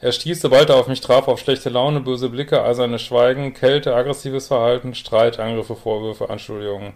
Er 0.00 0.10
stieß, 0.10 0.40
sobald 0.40 0.70
er 0.70 0.76
auf 0.76 0.88
mich 0.88 1.02
traf, 1.02 1.28
auf 1.28 1.38
schlechte 1.38 1.70
Laune, 1.70 2.00
böse 2.00 2.30
Blicke, 2.30 2.64
eiserne 2.64 2.98
Schweigen, 2.98 3.54
Kälte, 3.54 3.94
aggressives 3.94 4.48
Verhalten, 4.48 4.96
Streit, 4.96 5.38
Angriffe, 5.38 5.76
Vorwürfe, 5.76 6.28
Anschuldigungen. 6.28 6.94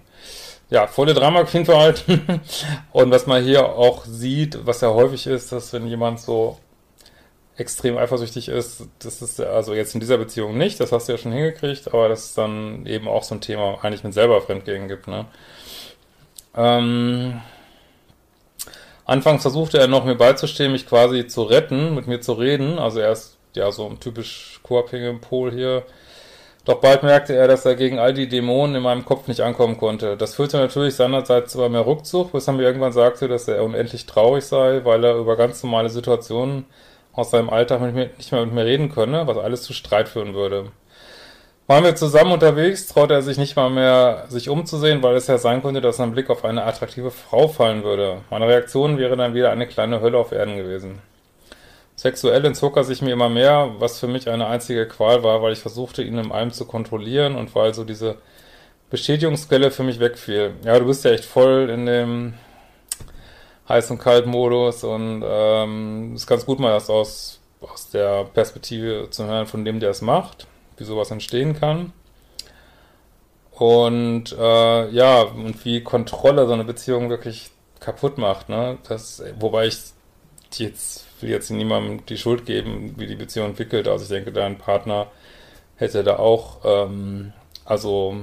Ja, 0.69 0.89
volle 0.89 1.15
Drama 1.15 1.45
Queen 1.45 1.65
Verhalten. 1.65 2.41
Und 2.93 3.13
was 3.13 3.29
man 3.29 3.45
hier 3.45 3.69
auch 3.69 4.05
sieht, 4.05 4.67
was 4.67 4.81
ja 4.81 4.89
häufig 4.89 5.29
ist, 5.29 5.53
dass 5.53 5.73
wenn 5.73 5.87
jemand 5.87 6.19
so 6.19 6.59
extrem 7.61 7.99
eifersüchtig 7.99 8.49
ist, 8.49 8.87
das 9.01 9.21
ist 9.23 9.41
also 9.41 9.75
jetzt 9.75 9.95
in 9.95 10.01
dieser 10.01 10.17
Beziehung 10.19 10.57
nicht, 10.57 10.81
das 10.81 10.93
hast 10.93 11.09
du 11.09 11.13
ja 11.13 11.19
schon 11.19 11.33
hingekriegt, 11.33 11.89
aber 11.89 12.09
dass 12.09 12.25
es 12.25 12.35
dann 12.35 12.87
eben 12.87 13.07
auch 13.07 13.23
so 13.23 13.35
ein 13.35 13.43
Thema 13.43 13.79
eigentlich 13.83 14.03
mit 14.03 14.15
selber 14.15 14.41
Fremdgehen 14.41 14.89
gibt, 14.89 15.07
ne? 15.07 15.27
Ähm, 16.57 17.41
anfangs 19.05 19.43
versuchte 19.43 19.79
er 19.79 19.87
noch 19.89 20.05
mir 20.05 20.17
beizustehen, 20.17 20.73
mich 20.73 20.89
quasi 20.89 21.27
zu 21.27 21.43
retten, 21.43 21.95
mit 21.95 22.07
mir 22.07 22.21
zu 22.21 22.33
reden, 22.33 22.79
also 22.79 22.99
er 22.99 23.13
ist 23.13 23.37
ja 23.55 23.71
so 23.71 23.87
ein 23.87 24.01
typisch 24.01 24.61
co-abhängiger 24.63 25.19
Pol 25.19 25.53
hier, 25.53 25.85
doch 26.65 26.81
bald 26.81 27.03
merkte 27.03 27.35
er, 27.35 27.47
dass 27.47 27.65
er 27.67 27.75
gegen 27.75 27.99
all 27.99 28.15
die 28.15 28.29
Dämonen 28.29 28.77
in 28.77 28.83
meinem 28.83 29.05
Kopf 29.05 29.29
nicht 29.29 29.41
ankommen 29.41 29.79
konnte. 29.79 30.17
Das 30.17 30.35
führte 30.35 30.59
natürlich 30.59 30.95
seinerseits 30.95 31.53
zu 31.53 31.69
mehr 31.69 31.87
Rückzug, 31.87 32.33
bis 32.33 32.47
er 32.49 32.53
mir 32.53 32.65
irgendwann 32.65 32.93
sagte, 32.93 33.29
dass 33.29 33.49
er 33.49 33.65
unendlich 33.65 34.05
traurig 34.07 34.45
sei, 34.45 34.85
weil 34.85 35.03
er 35.05 35.17
über 35.17 35.37
ganz 35.37 35.63
normale 35.63 35.89
Situationen 35.89 36.67
aus 37.21 37.31
seinem 37.31 37.51
Alltag 37.51 37.81
nicht 37.83 38.33
mehr 38.33 38.45
mit 38.45 38.55
mir 38.55 38.65
reden 38.65 38.91
könne, 38.91 39.27
was 39.27 39.39
alles 39.39 39.63
zu 39.63 39.73
Streit 39.73 40.09
führen 40.09 40.35
würde. 40.35 40.73
Waren 41.67 41.85
wir 41.85 41.95
zusammen 41.95 42.33
unterwegs, 42.33 42.89
traute 42.89 43.15
er 43.15 43.23
sich 43.23 43.39
nicht 43.39 43.55
mal 43.55 43.71
mehr, 43.71 44.25
sich 44.29 44.49
umzusehen, 44.49 45.05
weil 45.05 45.15
es 45.15 45.29
ja 45.29 45.39
sein 45.39 45.63
könnte, 45.63 45.81
dass 45.81 45.99
sein 45.99 46.11
Blick 46.11 46.29
auf 46.29 46.45
eine 46.45 46.65
attraktive 46.65 47.13
Frau 47.13 47.47
fallen 47.47 47.85
würde. 47.85 48.23
Meine 48.29 48.49
Reaktion 48.49 48.99
wäre 48.99 49.17
dann 49.17 49.35
wieder 49.35 49.53
eine 49.53 49.69
kleine 49.69 50.01
Hölle 50.01 50.19
auf 50.19 50.33
Erden 50.33 50.57
gewesen. 50.57 50.99
Sexuell 51.95 52.45
entzog 52.45 52.77
er 52.77 52.83
sich 52.83 53.03
mir 53.03 53.13
immer 53.13 53.29
mehr, 53.29 53.73
was 53.79 54.01
für 54.01 54.09
mich 54.09 54.29
eine 54.29 54.47
einzige 54.47 54.89
Qual 54.89 55.23
war, 55.23 55.43
weil 55.43 55.53
ich 55.53 55.61
versuchte, 55.61 56.03
ihn 56.03 56.19
in 56.19 56.33
allem 56.33 56.51
zu 56.51 56.65
kontrollieren 56.65 57.37
und 57.37 57.55
weil 57.55 57.73
so 57.73 57.85
diese 57.85 58.17
Bestätigungsquelle 58.91 59.71
für 59.71 59.85
mich 59.85 60.01
wegfiel. 60.01 60.55
Ja, 60.65 60.79
du 60.79 60.87
bist 60.87 61.05
ja 61.05 61.13
echt 61.13 61.25
voll 61.25 61.71
in 61.71 61.87
dem 61.87 62.35
Heiß- 63.71 63.91
und 63.93 63.99
Kalt-Modus 63.99 64.85
und 64.85 65.23
ähm, 65.25 66.15
ist 66.15 66.27
ganz 66.27 66.45
gut 66.45 66.59
mal 66.59 66.73
das 66.73 66.91
aus, 66.91 67.41
aus 67.61 67.89
der 67.91 68.25
Perspektive 68.25 69.09
zu 69.11 69.27
hören 69.27 69.47
von 69.47 69.65
dem, 69.65 69.79
der 69.79 69.91
es 69.91 70.03
macht, 70.03 70.49
wie 70.77 70.85
sowas 70.85 71.11
entstehen 71.11 71.59
kann. 71.59 71.93
Und 73.53 74.33
äh, 74.37 74.91
ja, 74.91 75.23
und 75.23 75.65
wie 75.65 75.83
Kontrolle 75.83 76.47
so 76.47 76.53
eine 76.53 76.65
Beziehung 76.65 77.11
wirklich 77.11 77.51
kaputt 77.79 78.19
macht, 78.19 78.49
ne? 78.49 78.79
Das, 78.89 79.23
wobei 79.39 79.67
ich 79.67 79.77
jetzt 80.57 81.05
will 81.21 81.31
jetzt 81.31 81.51
niemandem 81.51 82.05
die 82.07 82.17
Schuld 82.17 82.47
geben, 82.47 82.95
wie 82.97 83.07
die 83.07 83.17
Beziehung 83.17 83.49
entwickelt. 83.51 83.87
Also 83.87 84.05
ich 84.05 84.09
denke, 84.09 84.33
dein 84.33 84.59
Partner 84.59 85.09
hätte 85.77 86.03
da 86.03 86.19
auch, 86.19 86.59
ähm, 86.65 87.33
also 87.65 88.17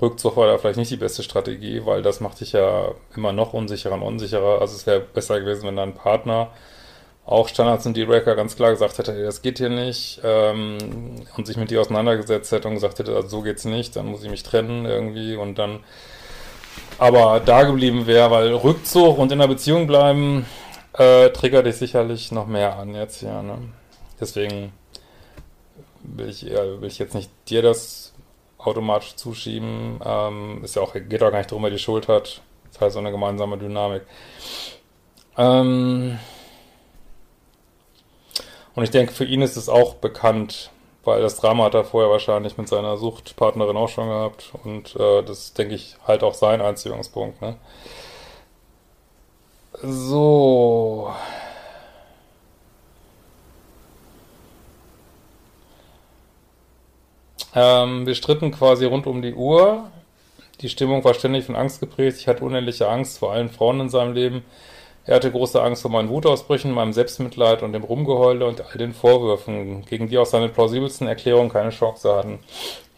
Rückzug 0.00 0.36
war 0.36 0.46
da 0.46 0.58
vielleicht 0.58 0.78
nicht 0.78 0.90
die 0.90 0.96
beste 0.96 1.22
Strategie, 1.22 1.82
weil 1.86 2.02
das 2.02 2.20
macht 2.20 2.40
dich 2.40 2.52
ja 2.52 2.92
immer 3.16 3.32
noch 3.32 3.54
unsicherer 3.54 3.94
und 3.94 4.02
unsicherer. 4.02 4.60
Also 4.60 4.76
es 4.76 4.86
wäre 4.86 5.00
besser 5.00 5.40
gewesen, 5.40 5.66
wenn 5.66 5.76
dein 5.76 5.94
Partner 5.94 6.50
auch 7.24 7.48
Standards 7.48 7.86
und 7.86 7.96
D-Racker 7.96 8.36
ganz 8.36 8.54
klar 8.54 8.70
gesagt 8.70 8.98
hätte, 8.98 9.12
ey, 9.12 9.24
das 9.24 9.42
geht 9.42 9.58
hier 9.58 9.68
nicht 9.68 10.20
ähm, 10.22 10.78
und 11.36 11.46
sich 11.46 11.56
mit 11.56 11.70
dir 11.70 11.80
auseinandergesetzt 11.80 12.52
hätte 12.52 12.68
und 12.68 12.74
gesagt 12.74 12.98
hätte, 12.98 13.16
also 13.16 13.28
so 13.28 13.42
geht's 13.42 13.64
nicht, 13.64 13.96
dann 13.96 14.06
muss 14.06 14.22
ich 14.22 14.30
mich 14.30 14.44
trennen 14.44 14.84
irgendwie 14.84 15.34
und 15.34 15.58
dann 15.58 15.80
aber 16.98 17.40
da 17.44 17.64
geblieben 17.64 18.06
wäre, 18.06 18.30
weil 18.30 18.54
Rückzug 18.54 19.18
und 19.18 19.32
in 19.32 19.40
der 19.40 19.48
Beziehung 19.48 19.86
bleiben 19.86 20.46
äh, 20.92 21.30
triggert 21.30 21.66
dich 21.66 21.76
sicherlich 21.76 22.32
noch 22.32 22.46
mehr 22.46 22.76
an 22.78 22.94
jetzt 22.94 23.20
hier, 23.20 23.42
ne? 23.42 23.58
Deswegen 24.20 24.72
will 26.02 26.28
ich, 26.28 26.46
äh, 26.46 26.80
will 26.80 26.88
ich 26.88 26.98
jetzt 26.98 27.14
nicht 27.14 27.30
dir 27.48 27.60
das 27.60 28.12
automatisch 28.66 29.16
zuschieben. 29.16 30.00
Ähm, 30.04 30.64
ist 30.64 30.76
ja 30.76 30.82
auch, 30.82 30.94
geht 30.94 31.22
auch 31.22 31.30
gar 31.30 31.38
nicht 31.38 31.50
darum, 31.50 31.62
wer 31.64 31.70
die 31.70 31.78
Schuld 31.78 32.08
hat. 32.08 32.40
Das 32.72 32.80
heißt 32.80 32.94
so 32.94 32.98
eine 32.98 33.10
gemeinsame 33.10 33.58
Dynamik. 33.58 34.02
Ähm 35.36 36.18
und 38.74 38.84
ich 38.84 38.90
denke, 38.90 39.12
für 39.12 39.24
ihn 39.24 39.42
ist 39.42 39.56
es 39.56 39.68
auch 39.68 39.94
bekannt, 39.94 40.70
weil 41.04 41.22
das 41.22 41.36
Drama 41.36 41.64
hat 41.64 41.74
er 41.74 41.84
vorher 41.84 42.10
wahrscheinlich 42.10 42.58
mit 42.58 42.68
seiner 42.68 42.96
Suchtpartnerin 42.98 43.76
auch 43.76 43.88
schon 43.88 44.08
gehabt. 44.08 44.52
Und 44.64 44.94
äh, 44.96 45.22
das 45.22 45.54
denke 45.54 45.74
ich 45.74 45.96
halt 46.06 46.22
auch 46.22 46.34
sein 46.34 46.60
Einziehungspunkt. 46.60 47.40
Ne? 47.40 47.56
So. 49.82 51.10
Ähm, 57.56 58.06
wir 58.06 58.14
stritten 58.14 58.52
quasi 58.52 58.84
rund 58.84 59.06
um 59.06 59.22
die 59.22 59.34
Uhr. 59.34 59.90
Die 60.60 60.68
Stimmung 60.68 61.02
war 61.04 61.14
ständig 61.14 61.46
von 61.46 61.56
Angst 61.56 61.80
geprägt. 61.80 62.18
Ich 62.18 62.28
hatte 62.28 62.44
unendliche 62.44 62.88
Angst 62.88 63.18
vor 63.18 63.32
allen 63.32 63.48
Frauen 63.48 63.80
in 63.80 63.88
seinem 63.88 64.12
Leben. 64.12 64.44
Er 65.06 65.16
hatte 65.16 65.30
große 65.30 65.62
Angst 65.62 65.82
vor 65.82 65.90
meinen 65.90 66.08
Wutausbrüchen, 66.08 66.72
meinem 66.72 66.92
Selbstmitleid 66.92 67.62
und 67.62 67.72
dem 67.72 67.84
Rumgeheule 67.84 68.44
und 68.44 68.60
all 68.60 68.76
den 68.76 68.92
Vorwürfen, 68.92 69.86
gegen 69.86 70.08
die 70.08 70.18
auch 70.18 70.26
seine 70.26 70.48
plausibelsten 70.48 71.06
Erklärungen 71.06 71.48
keine 71.48 71.70
Chance 71.70 72.14
hatten. 72.14 72.40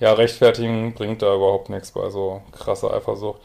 Ja, 0.00 0.14
rechtfertigen 0.14 0.94
bringt 0.94 1.22
da 1.22 1.34
überhaupt 1.34 1.68
nichts 1.68 1.92
bei 1.92 2.08
so 2.10 2.42
krasser 2.52 2.94
Eifersucht. 2.94 3.40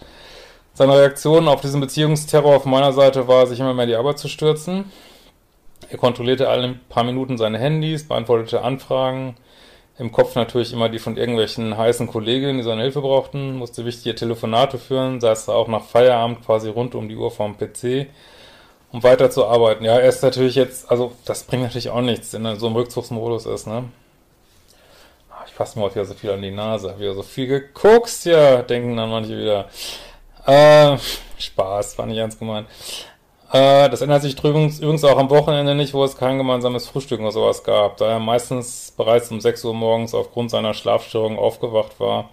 Seine 0.74 0.98
Reaktion 0.98 1.48
auf 1.48 1.62
diesen 1.62 1.82
Beziehungsterror 1.82 2.56
auf 2.56 2.66
meiner 2.66 2.94
Seite 2.94 3.28
war, 3.28 3.46
sich 3.46 3.60
immer 3.60 3.74
mehr 3.74 3.84
in 3.84 3.90
die 3.90 3.96
Arbeit 3.96 4.18
zu 4.18 4.30
stürzen. 4.30 4.92
Er 5.90 5.98
kontrollierte 5.98 6.50
alle 6.50 6.76
paar 6.90 7.04
Minuten 7.04 7.38
seine 7.38 7.60
Handys, 7.60 8.08
beantwortete 8.08 8.64
Anfragen, 8.64 9.36
im 9.98 10.12
Kopf 10.12 10.36
natürlich 10.36 10.74
immer 10.74 10.90
die 10.90 11.00
von 11.00 11.18
irgendwelchen 11.18 11.78
heißen 11.78 12.08
Kolleginnen, 12.08 12.58
die 12.58 12.64
seine 12.64 12.82
Hilfe 12.82 13.02
brauchten, 13.02 13.56
musste 13.56 13.86
wichtige 13.86 14.16
Telefonate 14.16 14.80
führen, 14.80 15.22
saß 15.22 15.50
auch 15.50 15.68
nach 15.68 15.84
Feierabend 15.84 16.44
quasi 16.44 16.70
rund 16.70 16.96
um 16.96 17.08
die 17.08 17.16
Uhr 17.16 17.30
vorm 17.30 17.58
PC, 17.58 18.08
um 18.92 19.04
weiter 19.04 19.30
zu 19.30 19.46
arbeiten. 19.46 19.86
Ja, 19.86 20.00
er 20.00 20.10
ist 20.10 20.24
natürlich 20.24 20.56
jetzt, 20.56 20.90
also 20.90 21.14
das 21.26 21.44
bringt 21.44 21.64
natürlich 21.64 21.90
auch 21.90 22.02
nichts, 22.02 22.34
wenn 22.34 22.46
er 22.46 22.56
so 22.56 22.68
im 22.68 22.76
Rückzugsmodus 22.76 23.46
ist, 23.46 23.68
ne? 23.68 23.86
Ah, 25.30 25.44
ich 25.46 25.54
fasse 25.54 25.78
mir 25.78 25.86
heute 25.86 25.96
wieder 25.96 26.06
so 26.06 26.16
viel 26.16 26.32
an 26.32 26.42
die 26.42 26.52
Nase, 26.52 26.90
hab 26.90 27.00
wieder 27.00 27.14
so 27.14 27.24
viel 27.24 27.48
geguckt, 27.48 28.26
ja, 28.26 28.64
denken 28.64 28.98
dann 28.98 29.12
manche 29.12 29.38
wieder. 29.38 29.70
Äh, 30.46 30.98
Spaß, 31.38 31.98
war 31.98 32.06
nicht 32.06 32.18
ernst 32.18 32.40
gemeint. 32.40 32.68
Äh, 33.54 33.88
das 33.90 34.02
ändert 34.02 34.24
sich 34.24 34.38
übrigens, 34.44 35.04
auch 35.04 35.18
am 35.18 35.30
Wochenende 35.30 35.76
nicht, 35.76 35.94
wo 35.94 36.04
es 36.04 36.18
kein 36.18 36.40
gemeinsames 36.40 36.88
Frühstück 36.88 37.20
oder 37.22 37.32
sowas 37.32 37.64
gab, 37.64 37.98
da 37.98 38.08
er 38.14 38.20
meistens 38.20 38.92
bereits 38.98 39.30
um 39.30 39.40
6 39.40 39.64
Uhr 39.66 39.76
morgens 39.76 40.16
aufgrund 40.16 40.50
seiner 40.50 40.74
Schlafstörung 40.74 41.38
aufgewacht 41.38 42.00
war 42.00 42.32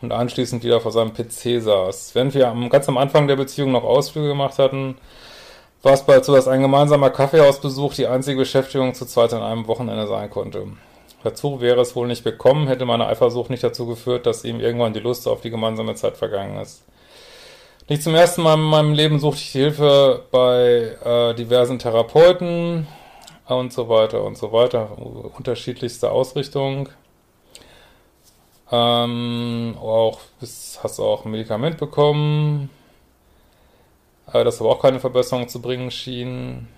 und 0.00 0.10
anschließend 0.10 0.64
wieder 0.64 0.80
vor 0.80 0.90
seinem 0.90 1.12
PC 1.12 1.62
saß. 1.62 2.14
Während 2.14 2.34
wir 2.34 2.48
am, 2.48 2.70
ganz 2.70 2.88
am 2.88 2.96
Anfang 2.96 3.28
der 3.28 3.36
Beziehung 3.36 3.72
noch 3.72 3.84
Ausflüge 3.84 4.28
gemacht 4.28 4.58
hatten, 4.58 4.96
war 5.82 5.92
es 5.92 6.06
bald 6.06 6.24
so, 6.24 6.34
dass 6.34 6.48
ein 6.48 6.62
gemeinsamer 6.62 7.10
Kaffeehausbesuch 7.10 7.94
die 7.94 8.06
einzige 8.06 8.38
Beschäftigung 8.38 8.94
zu 8.94 9.04
zweit 9.04 9.34
an 9.34 9.42
einem 9.42 9.66
Wochenende 9.66 10.06
sein 10.06 10.30
konnte. 10.30 10.66
Dazu 11.24 11.60
wäre 11.60 11.82
es 11.82 11.94
wohl 11.94 12.06
nicht 12.06 12.24
bekommen, 12.24 12.68
hätte 12.68 12.86
meine 12.86 13.06
Eifersucht 13.06 13.50
nicht 13.50 13.64
dazu 13.64 13.86
geführt, 13.86 14.24
dass 14.24 14.44
ihm 14.44 14.60
irgendwann 14.60 14.94
die 14.94 15.00
Lust 15.00 15.28
auf 15.28 15.42
die 15.42 15.50
gemeinsame 15.50 15.94
Zeit 15.94 16.16
vergangen 16.16 16.58
ist. 16.58 16.84
Nicht 17.92 18.04
zum 18.04 18.14
ersten 18.14 18.40
Mal 18.40 18.54
in 18.54 18.62
meinem 18.62 18.94
Leben 18.94 19.18
suchte 19.18 19.42
ich 19.42 19.50
Hilfe 19.50 20.24
bei 20.30 20.96
äh, 21.04 21.34
diversen 21.34 21.78
Therapeuten 21.78 22.86
und 23.46 23.70
so 23.70 23.90
weiter 23.90 24.24
und 24.24 24.38
so 24.38 24.50
weiter. 24.50 24.96
Unterschiedlichste 25.36 26.10
Ausrichtung. 26.10 26.88
Ähm, 28.70 29.76
auch 29.78 30.20
hast 30.40 30.98
du 30.98 31.02
auch 31.02 31.26
ein 31.26 31.32
Medikament 31.32 31.76
bekommen, 31.76 32.70
äh, 34.32 34.42
das 34.42 34.62
aber 34.62 34.70
auch 34.70 34.80
keine 34.80 34.98
Verbesserung 34.98 35.48
zu 35.48 35.60
bringen 35.60 35.90
schien. 35.90 36.68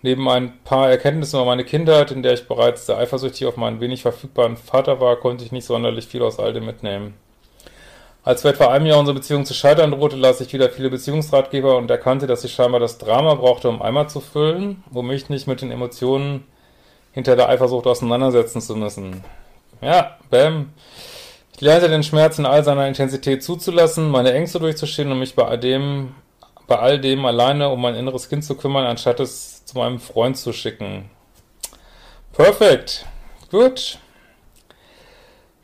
Neben 0.00 0.26
ein 0.30 0.58
paar 0.64 0.88
Erkenntnissen 0.88 1.36
über 1.36 1.44
meine 1.44 1.64
Kindheit, 1.64 2.12
in 2.12 2.22
der 2.22 2.32
ich 2.32 2.48
bereits 2.48 2.86
sehr 2.86 2.96
eifersüchtig 2.96 3.46
auf 3.46 3.58
meinen 3.58 3.80
wenig 3.80 4.00
verfügbaren 4.00 4.56
Vater 4.56 5.02
war, 5.02 5.16
konnte 5.16 5.44
ich 5.44 5.52
nicht 5.52 5.66
sonderlich 5.66 6.06
viel 6.06 6.22
aus 6.22 6.38
all 6.38 6.54
dem 6.54 6.64
mitnehmen. 6.64 7.27
Als 8.28 8.42
vor 8.42 8.50
etwa 8.50 8.68
einem 8.68 8.84
Jahr 8.84 8.98
unsere 8.98 9.14
Beziehung 9.14 9.46
zu 9.46 9.54
scheitern 9.54 9.90
drohte, 9.90 10.14
las 10.14 10.42
ich 10.42 10.52
wieder 10.52 10.68
viele 10.68 10.90
Beziehungsratgeber 10.90 11.78
und 11.78 11.90
erkannte, 11.90 12.26
dass 12.26 12.44
ich 12.44 12.52
scheinbar 12.52 12.78
das 12.78 12.98
Drama 12.98 13.32
brauchte, 13.36 13.70
um 13.70 13.80
Eimer 13.80 14.06
zu 14.06 14.20
füllen, 14.20 14.84
um 14.92 15.06
mich 15.06 15.30
nicht 15.30 15.46
mit 15.46 15.62
den 15.62 15.70
Emotionen 15.70 16.44
hinter 17.12 17.36
der 17.36 17.48
Eifersucht 17.48 17.86
auseinandersetzen 17.86 18.60
zu 18.60 18.76
müssen. 18.76 19.24
Ja, 19.80 20.18
bam. 20.28 20.74
Ich 21.54 21.62
lernte 21.62 21.88
den 21.88 22.02
Schmerz 22.02 22.38
in 22.38 22.44
all 22.44 22.62
seiner 22.62 22.86
Intensität 22.86 23.42
zuzulassen, 23.42 24.10
meine 24.10 24.34
Ängste 24.34 24.58
durchzustehen 24.58 25.10
und 25.10 25.20
mich 25.20 25.34
bei 25.34 25.46
all 25.46 25.58
dem, 25.58 26.14
bei 26.66 26.78
all 26.78 27.00
dem 27.00 27.24
alleine 27.24 27.70
um 27.70 27.80
mein 27.80 27.94
inneres 27.94 28.28
Kind 28.28 28.44
zu 28.44 28.56
kümmern, 28.56 28.84
anstatt 28.84 29.20
es 29.20 29.64
zu 29.64 29.78
meinem 29.78 30.00
Freund 30.00 30.36
zu 30.36 30.52
schicken. 30.52 31.08
Perfekt. 32.34 33.06
Gut. 33.50 33.98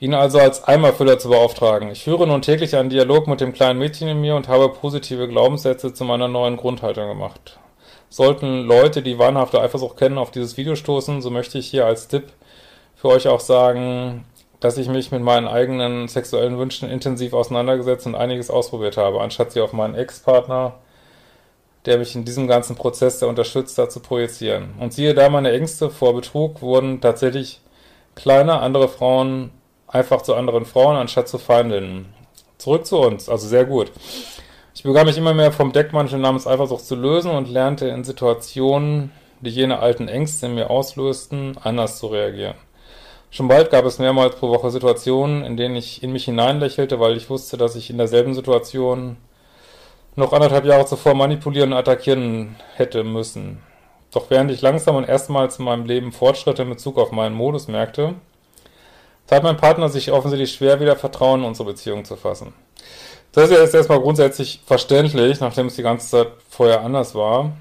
Ihn 0.00 0.14
also 0.14 0.38
als 0.38 0.64
Eimerfüller 0.64 1.18
zu 1.18 1.28
beauftragen. 1.28 1.90
Ich 1.90 2.04
führe 2.04 2.26
nun 2.26 2.42
täglich 2.42 2.76
einen 2.76 2.90
Dialog 2.90 3.28
mit 3.28 3.40
dem 3.40 3.52
kleinen 3.52 3.78
Mädchen 3.78 4.08
in 4.08 4.20
mir 4.20 4.34
und 4.34 4.48
habe 4.48 4.68
positive 4.68 5.28
Glaubenssätze 5.28 5.94
zu 5.94 6.04
meiner 6.04 6.28
neuen 6.28 6.56
Grundhaltung 6.56 7.08
gemacht. 7.08 7.58
Sollten 8.10 8.62
Leute, 8.64 9.02
die 9.02 9.18
wahnhafte 9.18 9.60
Eifersucht 9.60 9.96
kennen, 9.96 10.18
auf 10.18 10.30
dieses 10.30 10.56
Video 10.56 10.74
stoßen, 10.74 11.22
so 11.22 11.30
möchte 11.30 11.58
ich 11.58 11.68
hier 11.68 11.86
als 11.86 12.08
Tipp 12.08 12.32
für 12.94 13.08
euch 13.08 13.28
auch 13.28 13.40
sagen, 13.40 14.24
dass 14.60 14.78
ich 14.78 14.88
mich 14.88 15.10
mit 15.12 15.22
meinen 15.22 15.46
eigenen 15.46 16.08
sexuellen 16.08 16.58
Wünschen 16.58 16.88
intensiv 16.90 17.32
auseinandergesetzt 17.32 18.06
und 18.06 18.14
einiges 18.14 18.50
ausprobiert 18.50 18.96
habe, 18.96 19.20
anstatt 19.20 19.52
sie 19.52 19.60
auf 19.60 19.72
meinen 19.72 19.94
Ex-Partner, 19.94 20.74
der 21.86 21.98
mich 21.98 22.14
in 22.14 22.24
diesem 22.24 22.48
ganzen 22.48 22.76
Prozess 22.76 23.18
sehr 23.18 23.28
unterstützt 23.28 23.76
hat, 23.78 23.92
zu 23.92 24.00
projizieren. 24.00 24.74
Und 24.80 24.92
siehe 24.92 25.14
da, 25.14 25.28
meine 25.28 25.52
Ängste 25.52 25.90
vor 25.90 26.14
Betrug 26.14 26.62
wurden 26.62 27.00
tatsächlich 27.00 27.60
kleiner, 28.14 28.62
andere 28.62 28.88
Frauen 28.88 29.50
einfach 29.94 30.22
zu 30.22 30.34
anderen 30.34 30.64
Frauen, 30.64 30.96
anstatt 30.96 31.28
zu 31.28 31.38
Feindinnen. 31.38 32.06
Zurück 32.58 32.84
zu 32.86 32.98
uns, 32.98 33.28
also 33.28 33.46
sehr 33.46 33.64
gut. 33.64 33.92
Ich 34.74 34.82
begann 34.82 35.06
mich 35.06 35.16
immer 35.16 35.34
mehr 35.34 35.52
vom 35.52 35.72
Deckmantel 35.72 36.18
namens 36.18 36.46
Eifersucht 36.46 36.84
zu 36.84 36.96
lösen 36.96 37.30
und 37.30 37.48
lernte 37.48 37.86
in 37.88 38.04
Situationen, 38.04 39.12
die 39.40 39.50
jene 39.50 39.78
alten 39.78 40.08
Ängste 40.08 40.46
in 40.46 40.54
mir 40.54 40.70
auslösten, 40.70 41.56
anders 41.62 41.98
zu 41.98 42.08
reagieren. 42.08 42.56
Schon 43.30 43.48
bald 43.48 43.70
gab 43.70 43.84
es 43.84 43.98
mehrmals 43.98 44.36
pro 44.36 44.48
Woche 44.48 44.70
Situationen, 44.70 45.44
in 45.44 45.56
denen 45.56 45.76
ich 45.76 46.02
in 46.02 46.12
mich 46.12 46.24
hineinlächelte, 46.24 47.00
weil 47.00 47.16
ich 47.16 47.30
wusste, 47.30 47.56
dass 47.56 47.76
ich 47.76 47.90
in 47.90 47.98
derselben 47.98 48.34
Situation 48.34 49.16
noch 50.16 50.32
anderthalb 50.32 50.64
Jahre 50.64 50.86
zuvor 50.86 51.14
manipulieren 51.14 51.72
und 51.72 51.78
attackieren 51.78 52.56
hätte 52.76 53.02
müssen. 53.04 53.60
Doch 54.12 54.30
während 54.30 54.50
ich 54.50 54.62
langsam 54.62 54.94
und 54.96 55.08
erstmals 55.08 55.58
in 55.58 55.64
meinem 55.64 55.86
Leben 55.86 56.12
Fortschritte 56.12 56.62
in 56.62 56.70
Bezug 56.70 56.98
auf 56.98 57.10
meinen 57.10 57.34
Modus 57.34 57.66
merkte, 57.66 58.14
tat 59.26 59.42
mein 59.42 59.56
Partner 59.56 59.88
sich 59.88 60.12
offensichtlich 60.12 60.52
schwer, 60.52 60.80
wieder 60.80 60.96
Vertrauen 60.96 61.40
in 61.40 61.46
unsere 61.46 61.70
Beziehung 61.70 62.04
zu 62.04 62.16
fassen. 62.16 62.52
Das 63.32 63.50
ist 63.50 63.58
jetzt 63.58 63.74
erstmal 63.74 64.00
grundsätzlich 64.00 64.60
verständlich, 64.64 65.40
nachdem 65.40 65.66
es 65.66 65.76
die 65.76 65.82
ganze 65.82 66.08
Zeit 66.08 66.28
vorher 66.48 66.82
anders 66.82 67.14
war. 67.14 67.52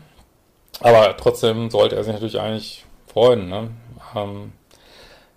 Aber 0.79 1.15
trotzdem 1.17 1.70
sollte 1.70 1.96
er 1.96 2.03
sich 2.03 2.13
natürlich 2.13 2.39
eigentlich 2.39 2.86
freuen. 3.08 3.50
Ne? 3.50 3.70
Ähm, 4.15 4.53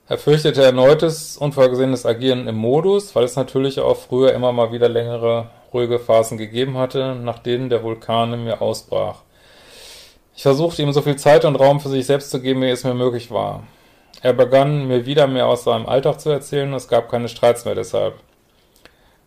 er 0.09 0.19
fürchtete 0.19 0.63
erneutes, 0.63 1.37
unvorgesehenes 1.37 2.07
Agieren 2.07 2.47
im 2.49 2.57
Modus, 2.57 3.15
weil 3.15 3.25
es 3.25 3.35
natürlich 3.35 3.81
auch 3.81 3.97
früher 3.97 4.35
immer 4.35 4.53
mal 4.53 4.73
wieder 4.73 4.89
längere, 4.89 5.51
ruhige 5.73 5.99
Phasen 5.99 6.39
gegeben 6.39 6.77
hatte, 6.77 7.15
nach 7.15 7.39
denen 7.39 7.71
der 7.71 7.83
Vulkan 7.83 8.33
in 8.33 8.45
mir 8.45 8.61
ausbrach. 8.61 9.23
Ich 10.37 10.43
versuchte 10.43 10.83
ihm 10.83 10.93
so 10.93 11.03
viel 11.03 11.17
Zeit 11.17 11.45
und 11.45 11.57
Raum 11.57 11.81
für 11.81 11.89
sich 11.89 12.07
selbst 12.07 12.31
zu 12.31 12.41
geben, 12.41 12.61
wie 12.61 12.69
es 12.69 12.85
mir 12.85 12.95
möglich 12.95 13.31
war. 13.31 13.63
Er 14.23 14.33
begann 14.33 14.89
mir 14.89 15.07
wieder 15.07 15.27
mehr 15.27 15.47
aus 15.47 15.65
seinem 15.65 15.87
Alltag 15.87 16.21
zu 16.21 16.31
erzählen, 16.31 16.73
es 16.73 16.89
gab 16.89 17.11
keine 17.11 17.29
Streits 17.29 17.65
mehr 17.65 17.75
deshalb. 17.75 18.15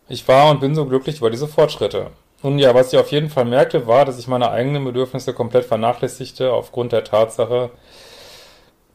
Ich 0.08 0.26
war 0.26 0.50
und 0.50 0.60
bin 0.60 0.74
so 0.74 0.86
glücklich 0.86 1.18
über 1.18 1.30
diese 1.30 1.46
Fortschritte. 1.46 2.10
Nun 2.42 2.58
ja, 2.58 2.74
was 2.74 2.92
ich 2.92 2.98
auf 2.98 3.12
jeden 3.12 3.28
Fall 3.28 3.44
merkte, 3.44 3.86
war, 3.86 4.04
dass 4.04 4.18
ich 4.18 4.26
meine 4.26 4.50
eigenen 4.50 4.84
Bedürfnisse 4.84 5.34
komplett 5.34 5.66
vernachlässigte, 5.66 6.52
aufgrund 6.52 6.92
der 6.92 7.04
Tatsache, 7.04 7.70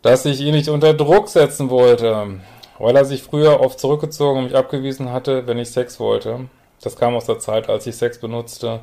dass 0.01 0.25
ich 0.25 0.41
ihn 0.41 0.53
nicht 0.53 0.69
unter 0.69 0.93
Druck 0.93 1.29
setzen 1.29 1.69
wollte, 1.69 2.39
weil 2.79 2.95
er 2.95 3.05
sich 3.05 3.23
früher 3.23 3.61
oft 3.61 3.79
zurückgezogen 3.79 4.39
und 4.39 4.45
mich 4.45 4.55
abgewiesen 4.55 5.11
hatte, 5.11 5.47
wenn 5.47 5.59
ich 5.59 5.71
Sex 5.71 5.99
wollte. 5.99 6.49
Das 6.81 6.95
kam 6.97 7.15
aus 7.15 7.25
der 7.25 7.39
Zeit, 7.39 7.69
als 7.69 7.87
ich 7.87 7.95
Sex 7.95 8.19
benutzte, 8.19 8.81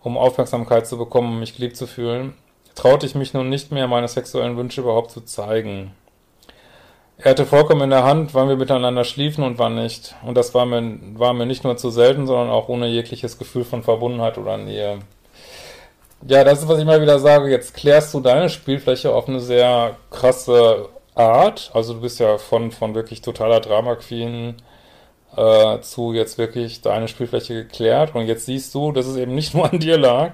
um 0.00 0.16
Aufmerksamkeit 0.16 0.86
zu 0.86 0.96
bekommen, 0.96 1.34
um 1.34 1.40
mich 1.40 1.56
geliebt 1.56 1.76
zu 1.76 1.86
fühlen, 1.86 2.34
traute 2.74 3.04
ich 3.04 3.14
mich 3.14 3.34
nun 3.34 3.48
nicht 3.48 3.72
mehr, 3.72 3.86
meine 3.88 4.08
sexuellen 4.08 4.56
Wünsche 4.56 4.80
überhaupt 4.80 5.10
zu 5.10 5.20
zeigen. 5.20 5.92
Er 7.24 7.30
hatte 7.30 7.46
vollkommen 7.46 7.82
in 7.82 7.90
der 7.90 8.02
Hand, 8.02 8.34
wann 8.34 8.48
wir 8.48 8.56
miteinander 8.56 9.04
schliefen 9.04 9.44
und 9.44 9.56
wann 9.56 9.76
nicht. 9.76 10.16
Und 10.26 10.36
das 10.36 10.54
war 10.54 10.66
mir, 10.66 10.98
war 11.14 11.32
mir 11.34 11.46
nicht 11.46 11.62
nur 11.62 11.76
zu 11.76 11.90
selten, 11.90 12.26
sondern 12.26 12.50
auch 12.50 12.68
ohne 12.68 12.88
jegliches 12.88 13.38
Gefühl 13.38 13.64
von 13.64 13.84
Verbundenheit 13.84 14.38
oder 14.38 14.56
Nähe. 14.56 14.98
Ja, 16.26 16.42
das 16.42 16.62
ist, 16.62 16.68
was 16.68 16.80
ich 16.80 16.84
mal 16.84 17.00
wieder 17.00 17.20
sage. 17.20 17.48
Jetzt 17.48 17.74
klärst 17.74 18.12
du 18.12 18.18
deine 18.18 18.48
Spielfläche 18.48 19.14
auf 19.14 19.28
eine 19.28 19.38
sehr 19.38 19.96
krasse 20.10 20.88
Art. 21.14 21.70
Also 21.74 21.94
du 21.94 22.00
bist 22.00 22.18
ja 22.18 22.38
von, 22.38 22.72
von 22.72 22.96
wirklich 22.96 23.20
totaler 23.20 23.60
Drama 23.60 23.94
Queen 23.94 24.56
äh, 25.36 25.80
zu 25.80 26.12
jetzt 26.12 26.38
wirklich 26.38 26.80
deine 26.80 27.06
Spielfläche 27.06 27.54
geklärt. 27.54 28.16
Und 28.16 28.26
jetzt 28.26 28.46
siehst 28.46 28.74
du, 28.74 28.90
dass 28.90 29.06
es 29.06 29.16
eben 29.16 29.36
nicht 29.36 29.54
nur 29.54 29.70
an 29.70 29.78
dir 29.78 29.96
lag, 29.96 30.32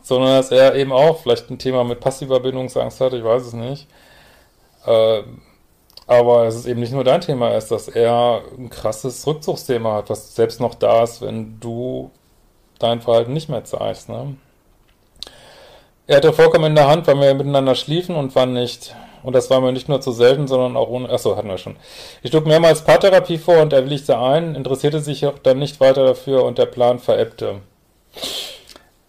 sondern 0.00 0.30
dass 0.30 0.50
er 0.50 0.76
eben 0.76 0.92
auch 0.92 1.18
vielleicht 1.20 1.50
ein 1.50 1.58
Thema 1.58 1.84
mit 1.84 2.00
passiver 2.00 2.40
Bindungsangst 2.40 3.02
hat, 3.02 3.12
ich 3.12 3.22
weiß 3.22 3.42
es 3.42 3.52
nicht. 3.52 3.86
Äh, 4.86 5.22
aber 6.10 6.48
es 6.48 6.56
ist 6.56 6.66
eben 6.66 6.80
nicht 6.80 6.92
nur 6.92 7.04
dein 7.04 7.20
Thema 7.20 7.50
ist, 7.54 7.70
dass 7.70 7.86
er 7.86 8.42
ein 8.58 8.68
krasses 8.68 9.24
Rückzugsthema 9.28 9.94
hat, 9.94 10.10
was 10.10 10.34
selbst 10.34 10.60
noch 10.60 10.74
da 10.74 11.04
ist, 11.04 11.22
wenn 11.22 11.60
du 11.60 12.10
dein 12.80 13.00
Verhalten 13.00 13.32
nicht 13.32 13.48
mehr 13.48 13.62
zeigst. 13.62 14.08
Ne? 14.08 14.34
Er 16.08 16.16
hatte 16.16 16.32
vollkommen 16.32 16.64
in 16.64 16.74
der 16.74 16.88
Hand, 16.88 17.06
wann 17.06 17.20
wir 17.20 17.32
miteinander 17.32 17.76
schliefen 17.76 18.16
und 18.16 18.34
wann 18.34 18.52
nicht. 18.54 18.92
Und 19.22 19.34
das 19.34 19.50
war 19.50 19.60
mir 19.60 19.70
nicht 19.70 19.88
nur 19.88 20.00
zu 20.00 20.10
selten, 20.10 20.48
sondern 20.48 20.76
auch 20.76 20.88
ohne... 20.88 21.08
Achso, 21.10 21.36
hatten 21.36 21.46
wir 21.46 21.58
schon. 21.58 21.76
Ich 22.24 22.30
schlug 22.30 22.44
mehrmals 22.44 22.82
Paartherapie 22.82 23.38
vor 23.38 23.62
und 23.62 23.72
er 23.72 23.84
willigte 23.84 24.18
ein, 24.18 24.56
interessierte 24.56 24.98
sich 24.98 25.26
auch 25.26 25.38
dann 25.38 25.60
nicht 25.60 25.78
weiter 25.78 26.04
dafür 26.04 26.42
und 26.42 26.58
der 26.58 26.66
Plan 26.66 26.98
verebbte. 26.98 27.60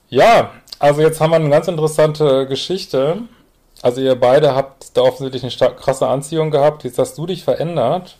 Ja, 0.07 0.51
also 0.77 1.01
jetzt 1.01 1.19
haben 1.19 1.31
wir 1.31 1.37
eine 1.37 1.49
ganz 1.49 1.67
interessante 1.67 2.45
Geschichte. 2.45 3.23
Also 3.81 4.01
ihr 4.01 4.15
beide 4.15 4.55
habt 4.55 4.95
da 4.95 5.01
offensichtlich 5.01 5.61
eine 5.61 5.75
krasse 5.75 6.07
Anziehung 6.07 6.51
gehabt. 6.51 6.83
Jetzt 6.83 6.99
hast 6.99 7.17
du 7.17 7.25
dich 7.25 7.43
verändert. 7.43 8.17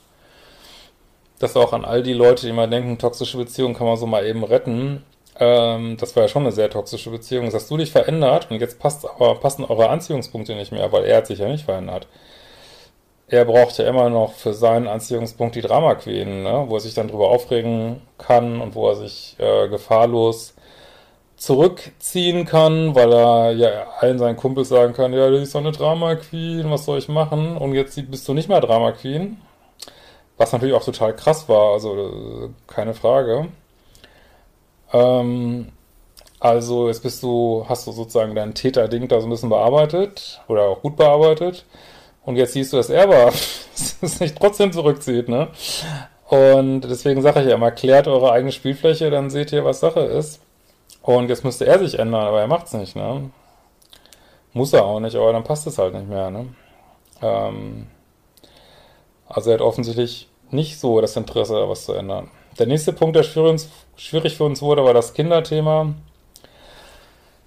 Das 1.39 1.56
auch 1.56 1.74
an 1.74 1.86
all 1.86 2.04
die 2.04 2.13
Leute, 2.13 2.45
die 2.45 2.54
mal 2.54 2.69
denken, 2.69 2.97
toxische 2.97 3.38
Beziehungen 3.38 3.76
kann 3.76 3.88
man 3.88 3.97
so 3.97 4.06
mal 4.06 4.26
eben 4.26 4.43
retten. 4.43 5.04
Ähm, 5.39 5.97
das 5.97 6.15
war 6.15 6.24
ja 6.24 6.30
schon 6.30 6.43
eine 6.43 6.52
sehr 6.52 6.69
toxische 6.69 7.10
Beziehung. 7.10 7.45
Jetzt 7.45 7.56
hast 7.56 7.71
du 7.71 7.78
dich 7.78 7.91
verändert 7.91 8.50
und 8.52 8.60
jetzt 8.60 8.80
passt 8.80 9.08
aber, 9.08 9.36
passen 9.36 9.65
eure 9.65 9.89
Anziehungspunkte 9.89 10.56
nicht 10.56 10.71
mehr, 10.71 10.91
weil 10.91 11.06
er 11.06 11.17
hat 11.17 11.28
sich 11.28 11.39
ja 11.39 11.47
nicht 11.47 11.65
verändert. 11.65 12.08
Er 13.28 13.45
braucht 13.45 13.78
ja 13.78 13.88
immer 13.88 14.10
noch 14.10 14.34
für 14.34 14.54
seinen 14.54 14.88
Anziehungspunkt 14.88 15.56
die 15.56 15.62
Drama 15.62 15.95
Queen, 15.95 16.43
ne? 16.43 16.65
wo 16.67 16.76
er 16.76 16.82
sich 16.82 16.93
dann 16.93 17.08
drüber 17.08 17.30
aufregen 17.30 18.02
kann 18.17 18.62
und 18.62 18.76
wo 18.76 18.89
er 18.89 18.95
sich 18.95 19.36
äh, 19.39 19.69
gefahrlos 19.69 20.54
zurückziehen 21.41 22.45
kann, 22.45 22.93
weil 22.93 23.12
er 23.12 23.51
ja 23.54 23.88
allen 23.99 24.19
seinen 24.19 24.38
Kumpels 24.38 24.69
sagen 24.69 24.93
kann, 24.93 25.12
ja, 25.12 25.27
du 25.27 25.39
bist 25.39 25.56
doch 25.56 25.60
eine 25.60 25.71
Drama 25.71 26.13
Queen, 26.13 26.69
was 26.69 26.86
soll 26.86 26.99
ich 26.99 27.10
machen? 27.10 27.58
Und 27.58 27.73
jetzt 27.73 27.99
bist 28.12 28.27
du 28.27 28.36
nicht 28.36 28.47
mehr 28.47 28.62
Drama 28.62 28.91
Queen. 28.91 29.41
Was 30.38 30.51
natürlich 30.54 30.75
auch 30.75 30.86
total 30.86 31.15
krass 31.15 31.49
war, 31.49 31.73
also 31.73 31.95
äh, 31.95 32.49
keine 32.67 32.93
Frage. 32.93 33.47
Ähm, 34.93 35.69
also 36.39 36.88
jetzt 36.89 37.01
bist 37.01 37.23
du, 37.23 37.65
hast 37.67 37.88
du 37.88 37.91
sozusagen 37.91 38.36
dein 38.36 38.54
Täter-Ding 38.54 39.08
da 39.08 39.19
so 39.19 39.25
ein 39.25 39.32
bisschen 39.32 39.49
bearbeitet 39.49 40.41
oder 40.47 40.65
auch 40.65 40.84
gut 40.84 40.95
bearbeitet. 40.95 41.65
Und 42.23 42.36
jetzt 42.36 42.54
siehst 42.54 42.71
du, 42.71 42.77
dass 42.77 42.91
er 42.91 43.04
aber 43.04 43.32
sich 43.73 44.36
trotzdem 44.36 44.71
zurückzieht, 44.71 45.27
ne? 45.27 45.47
Und 46.30 46.82
deswegen 46.82 47.23
sage 47.23 47.41
ich 47.41 47.47
ja 47.47 47.56
immer, 47.56 47.71
klärt 47.71 48.08
eure 48.08 48.32
eigene 48.32 48.51
Spielfläche, 48.51 49.10
dann 49.10 49.32
seht 49.32 49.51
ihr, 49.51 49.65
was 49.65 49.80
Sache 49.80 50.01
ist. 50.01 50.39
Und 51.02 51.30
jetzt 51.30 51.44
müsste 51.44 51.66
er 51.66 51.80
sich 51.80 51.98
ändern, 51.98 52.28
aber 52.28 52.42
er 52.42 52.48
macht's 52.48 52.74
nicht, 52.74 52.96
ne? 52.96 53.32
Muss 54.54 54.74
er 54.74 54.86
auch 54.86 55.00
nicht, 55.00 55.16
aber 55.16 55.34
dann 55.34 55.44
passt 55.44 55.66
es 55.66 55.78
halt 55.78 55.94
nicht 55.94 56.08
mehr, 56.08 56.30
ne? 56.30 56.48
Ähm, 57.22 57.88
also 59.28 59.50
er 59.50 59.56
hat 59.56 59.62
offensichtlich 59.62 60.28
nicht 60.50 60.80
so 60.80 61.02
das 61.02 61.16
Interesse, 61.16 61.68
was 61.70 61.86
zu 61.86 61.94
ändern. 61.94 62.30
Der 62.60 62.68
nächste 62.68 62.92
Punkt, 62.94 63.16
der 63.16 63.24
schwierig 63.24 64.36
für 64.36 64.44
uns 64.44 64.62
wurde, 64.62 64.84
war 64.84 64.94
das 64.94 65.14
Kinderthema. 65.14 65.94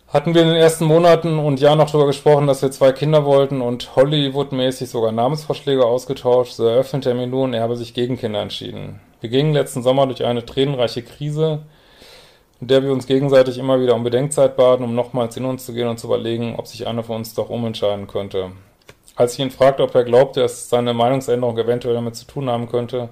hatten 0.09 0.35
wir 0.35 0.43
in 0.43 0.49
den 0.49 0.57
ersten 0.57 0.87
Monaten 0.87 1.39
und 1.39 1.61
Jahren 1.61 1.79
noch 1.79 1.91
darüber 1.91 2.07
gesprochen, 2.07 2.47
dass 2.47 2.63
wir 2.63 2.71
zwei 2.71 2.93
Kinder 2.93 3.25
wollten 3.25 3.61
und 3.61 3.97
Hollywood-mäßig 3.97 4.89
sogar 4.89 5.13
Namensvorschläge 5.13 5.85
ausgetauscht. 5.85 6.53
So 6.53 6.67
eröffnete 6.67 7.11
er 7.11 7.15
mir 7.17 7.27
nun, 7.27 7.53
er 7.53 7.63
habe 7.63 7.77
sich 7.77 7.95
gegen 7.95 8.17
Kinder 8.17 8.41
entschieden. 8.41 9.01
Wir 9.21 9.29
gingen 9.29 9.53
letzten 9.53 9.83
Sommer 9.83 10.07
durch 10.07 10.25
eine 10.25 10.47
tränenreiche 10.47 11.03
Krise, 11.03 11.63
in 12.61 12.69
der 12.69 12.83
wir 12.83 12.93
uns 12.93 13.07
gegenseitig 13.07 13.59
immer 13.59 13.81
wieder 13.81 13.95
um 13.95 14.05
Bedenkzeit 14.05 14.57
baten, 14.57 14.85
um 14.85 14.95
nochmals 14.95 15.37
in 15.37 15.45
uns 15.45 15.67
zu 15.67 15.73
gehen 15.73 15.89
und 15.89 15.99
zu 15.99 16.07
überlegen, 16.07 16.57
ob 16.57 16.67
sich 16.67 16.87
einer 16.87 17.03
von 17.03 17.17
uns 17.17 17.35
doch 17.35 17.51
umentscheiden 17.51 18.07
könnte. 18.07 18.53
Als 19.17 19.35
ich 19.35 19.41
ihn 19.41 19.51
fragte, 19.51 19.83
ob 19.83 19.95
er 19.95 20.05
glaubte, 20.05 20.41
dass 20.41 20.69
seine 20.69 20.95
Meinungsänderung 20.95 21.57
eventuell 21.59 21.95
damit 21.95 22.17
zu 22.17 22.27
tun 22.27 22.49
haben 22.49 22.69
könnte, 22.69 23.11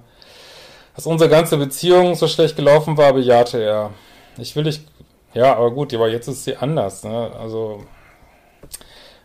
dass 0.95 1.07
unsere 1.07 1.31
ganze 1.31 1.57
Beziehung 1.57 2.15
so 2.15 2.29
schlecht 2.29 2.57
gelaufen 2.57 2.97
war, 2.97 3.13
bejahte 3.13 3.63
er. 3.63 3.91
Ich 4.39 4.57
will 4.57 4.65
dich 4.65 4.81
ja, 5.35 5.57
aber 5.57 5.71
gut, 5.71 5.95
aber 5.95 6.09
jetzt 6.09 6.29
ist 6.29 6.45
sie 6.45 6.57
anders. 6.57 7.05
Ne? 7.05 7.31
Also 7.39 7.85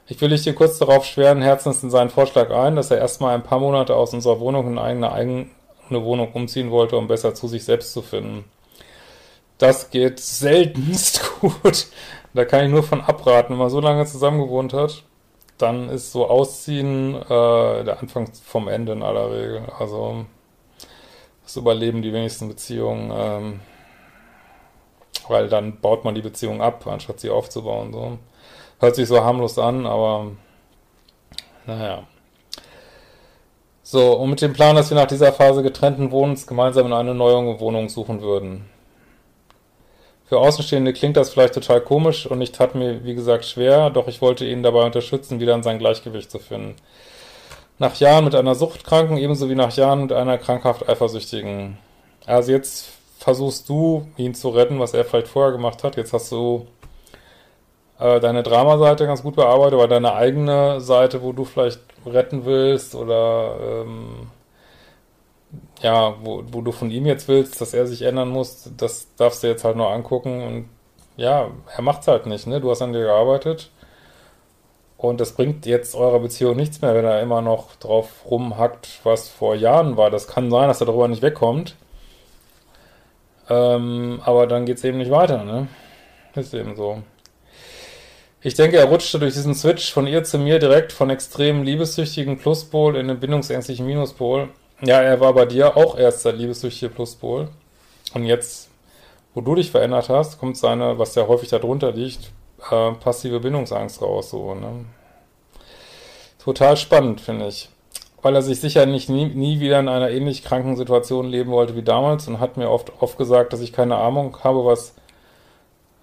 ich 0.08 0.19
will 0.21 0.30
dich 0.30 0.43
dir 0.43 0.56
kurz 0.56 0.77
darauf 0.77 1.06
schweren 1.06 1.41
Herzens 1.41 1.84
in 1.84 1.89
seinen 1.89 2.10
Vorschlag 2.10 2.49
ein, 2.49 2.75
dass 2.75 2.91
er 2.91 2.97
erstmal 2.97 3.36
ein 3.36 3.43
paar 3.43 3.60
Monate 3.60 3.95
aus 3.95 4.13
unserer 4.13 4.39
Wohnung 4.39 4.67
in 4.67 4.77
eine 4.77 5.12
eigene 5.12 5.49
Wohnung 5.89 6.32
umziehen 6.32 6.71
wollte, 6.71 6.97
um 6.97 7.08
besser 7.08 7.34
zu 7.34 7.47
sich 7.47 7.65
selbst 7.65 7.91
zu 7.91 8.01
finden. 8.01 8.45
Das 9.57 9.89
geht 9.89 10.19
seltenst 10.19 11.21
gut. 11.41 11.87
Da 12.33 12.45
kann 12.45 12.65
ich 12.65 12.71
nur 12.71 12.83
von 12.83 13.01
abraten. 13.01 13.51
Wenn 13.53 13.59
man 13.59 13.69
so 13.69 13.79
lange 13.79 14.05
zusammen 14.05 14.39
gewohnt 14.39 14.73
hat, 14.73 15.03
dann 15.57 15.89
ist 15.89 16.11
so 16.11 16.27
Ausziehen 16.27 17.15
äh, 17.15 17.83
der 17.83 17.97
Anfang 17.99 18.31
vom 18.45 18.67
Ende 18.67 18.91
in 18.91 19.01
aller 19.01 19.31
Regel. 19.31 19.63
Also 19.79 20.25
das 21.43 21.55
überleben 21.55 22.01
die 22.01 22.13
wenigsten 22.13 22.47
Beziehungen. 22.47 23.11
Ähm, 23.15 23.59
weil 25.27 25.49
dann 25.49 25.79
baut 25.79 26.05
man 26.05 26.15
die 26.15 26.21
Beziehung 26.21 26.61
ab, 26.61 26.85
anstatt 26.87 27.19
sie 27.19 27.29
aufzubauen. 27.29 27.91
So. 27.91 28.17
Hört 28.79 28.95
sich 28.95 29.07
so 29.07 29.23
harmlos 29.23 29.57
an, 29.57 29.85
aber 29.85 30.31
naja. 31.65 32.03
So, 33.83 34.13
und 34.13 34.29
mit 34.29 34.41
dem 34.41 34.53
Plan, 34.53 34.75
dass 34.75 34.89
wir 34.89 34.95
nach 34.95 35.07
dieser 35.07 35.31
Phase 35.31 35.63
getrennten 35.63 36.11
Wohnens 36.11 36.45
gemeinsam 36.45 36.87
in 36.87 36.93
eine 36.93 37.15
neue 37.15 37.59
Wohnung 37.59 37.89
suchen 37.89 38.21
würden. 38.21 38.65
Für 40.27 40.39
Außenstehende 40.39 40.91
klingt 40.91 41.15
das 41.15 41.29
vielleicht 41.29 41.53
total 41.53 41.79
komisch 41.79 42.25
und 42.25 42.41
ich 42.41 42.51
tat 42.51 42.75
mir, 42.75 43.05
wie 43.05 43.15
gesagt, 43.15 43.45
schwer, 43.45 43.89
doch 43.89 44.09
ich 44.09 44.21
wollte 44.21 44.45
ihn 44.45 44.61
dabei 44.61 44.85
unterstützen, 44.85 45.39
wieder 45.39 45.55
in 45.55 45.63
sein 45.63 45.79
Gleichgewicht 45.79 46.29
zu 46.29 46.39
finden. 46.39 46.75
Nach 47.79 47.95
Jahren 47.95 48.25
mit 48.25 48.35
einer 48.35 48.55
Suchtkranken, 48.55 49.17
ebenso 49.17 49.49
wie 49.49 49.55
nach 49.55 49.75
Jahren 49.77 50.01
mit 50.01 50.11
einer 50.11 50.37
krankhaft 50.37 50.89
Eifersüchtigen. 50.89 51.77
Also 52.25 52.51
jetzt 52.51 52.89
versuchst 53.19 53.69
du, 53.69 54.07
ihn 54.17 54.35
zu 54.35 54.49
retten, 54.49 54.79
was 54.79 54.93
er 54.93 55.05
vielleicht 55.05 55.29
vorher 55.29 55.53
gemacht 55.53 55.83
hat. 55.85 55.95
Jetzt 55.95 56.11
hast 56.11 56.29
du 56.31 56.67
äh, 57.99 58.19
deine 58.19 58.43
Dramaseite 58.43 59.05
ganz 59.05 59.23
gut 59.23 59.35
bearbeitet, 59.35 59.75
aber 59.75 59.87
deine 59.87 60.13
eigene 60.13 60.81
Seite, 60.81 61.21
wo 61.21 61.31
du 61.31 61.45
vielleicht 61.45 61.79
retten 62.05 62.45
willst 62.45 62.95
oder 62.95 63.55
ähm, 63.61 64.27
ja, 65.81 66.15
wo, 66.23 66.43
wo 66.51 66.62
du 66.62 66.71
von 66.71 66.91
ihm 66.91 67.05
jetzt 67.05 67.27
willst, 67.27 67.62
dass 67.62 67.73
er 67.73 67.88
sich 67.88 68.01
ändern 68.01 68.29
muss, 68.29 68.71
das 68.77 69.07
darfst 69.15 69.43
du 69.43 69.47
jetzt 69.47 69.63
halt 69.63 69.77
nur 69.77 69.89
angucken 69.89 70.43
und 70.43 70.69
ja, 71.17 71.49
er 71.75 71.81
macht's 71.81 72.07
halt 72.07 72.25
nicht, 72.27 72.47
ne? 72.47 72.62
Du 72.62 72.69
hast 72.69 72.81
an 72.81 72.93
dir 72.93 73.01
gearbeitet 73.03 73.71
und 74.97 75.21
das 75.21 75.33
bringt 75.33 75.65
jetzt 75.65 75.95
eurer 75.95 76.19
Beziehung 76.19 76.55
nichts 76.55 76.81
mehr, 76.81 76.95
wenn 76.95 77.05
er 77.05 77.21
immer 77.21 77.41
noch 77.41 77.75
drauf 77.75 78.25
rumhackt, 78.25 78.99
was 79.03 79.29
vor 79.29 79.55
Jahren 79.55 79.97
war. 79.97 80.10
Das 80.10 80.27
kann 80.27 80.49
sein, 80.51 80.67
dass 80.67 80.81
er 80.81 80.88
darüber 80.88 81.07
nicht 81.07 81.21
wegkommt. 81.21 81.75
Ähm, 83.49 84.21
aber 84.25 84.47
dann 84.47 84.65
geht 84.65 84.77
es 84.77 84.83
eben 84.83 84.97
nicht 84.97 85.12
weiter, 85.12 85.43
ne? 85.43 85.67
Ist 86.36 86.53
eben 86.53 86.75
so. 86.75 87.01
Ich 88.41 88.53
denke, 88.53 88.77
er 88.77 88.86
rutschte 88.86 89.19
durch 89.19 89.33
diesen 89.33 89.55
Switch 89.55 89.91
von 89.91 90.07
ihr 90.07 90.23
zu 90.23 90.38
mir 90.38 90.60
direkt 90.60 90.91
von 90.93 91.10
extrem 91.10 91.63
liebessüchtigen 91.63 92.38
Pluspol 92.38 92.95
in 92.95 93.07
den 93.07 93.19
bindungsängstlichen 93.19 93.86
Minuspol. 93.86 94.49
Ja, 94.81 95.01
er 95.01 95.19
war 95.19 95.33
bei 95.33 95.45
dir 95.45 95.75
auch 95.75 95.97
erst 95.97 96.25
der 96.25 96.33
liebessüchtige 96.33 96.93
Pluspol. 96.93 97.49
Und 98.13 98.25
jetzt, 98.25 98.69
wo 99.33 99.41
du 99.41 99.55
dich 99.55 99.71
verändert 99.71 100.09
hast, 100.09 100.39
kommt 100.39 100.57
seine, 100.57 100.99
was 100.99 101.15
ja 101.15 101.27
häufig 101.27 101.49
darunter 101.49 101.91
liegt, 101.91 102.31
äh, 102.71 102.91
passive 102.93 103.39
Bindungsangst 103.39 104.01
raus, 104.01 104.29
so, 104.29 104.53
ne? 104.53 104.85
Total 106.39 106.77
spannend, 106.77 107.19
finde 107.19 107.47
ich 107.47 107.69
weil 108.21 108.35
er 108.35 108.41
sich 108.41 108.59
sicher 108.59 108.85
nicht 108.85 109.09
nie, 109.09 109.25
nie 109.25 109.59
wieder 109.59 109.79
in 109.79 109.87
einer 109.87 110.09
ähnlich 110.09 110.43
kranken 110.43 110.75
Situation 110.75 111.27
leben 111.27 111.51
wollte 111.51 111.75
wie 111.75 111.83
damals 111.83 112.27
und 112.27 112.39
hat 112.39 112.57
mir 112.57 112.69
oft, 112.69 112.91
oft 112.99 113.17
gesagt, 113.17 113.53
dass 113.53 113.61
ich 113.61 113.73
keine 113.73 113.95
Ahnung 113.95 114.37
habe, 114.43 114.65
was 114.65 114.95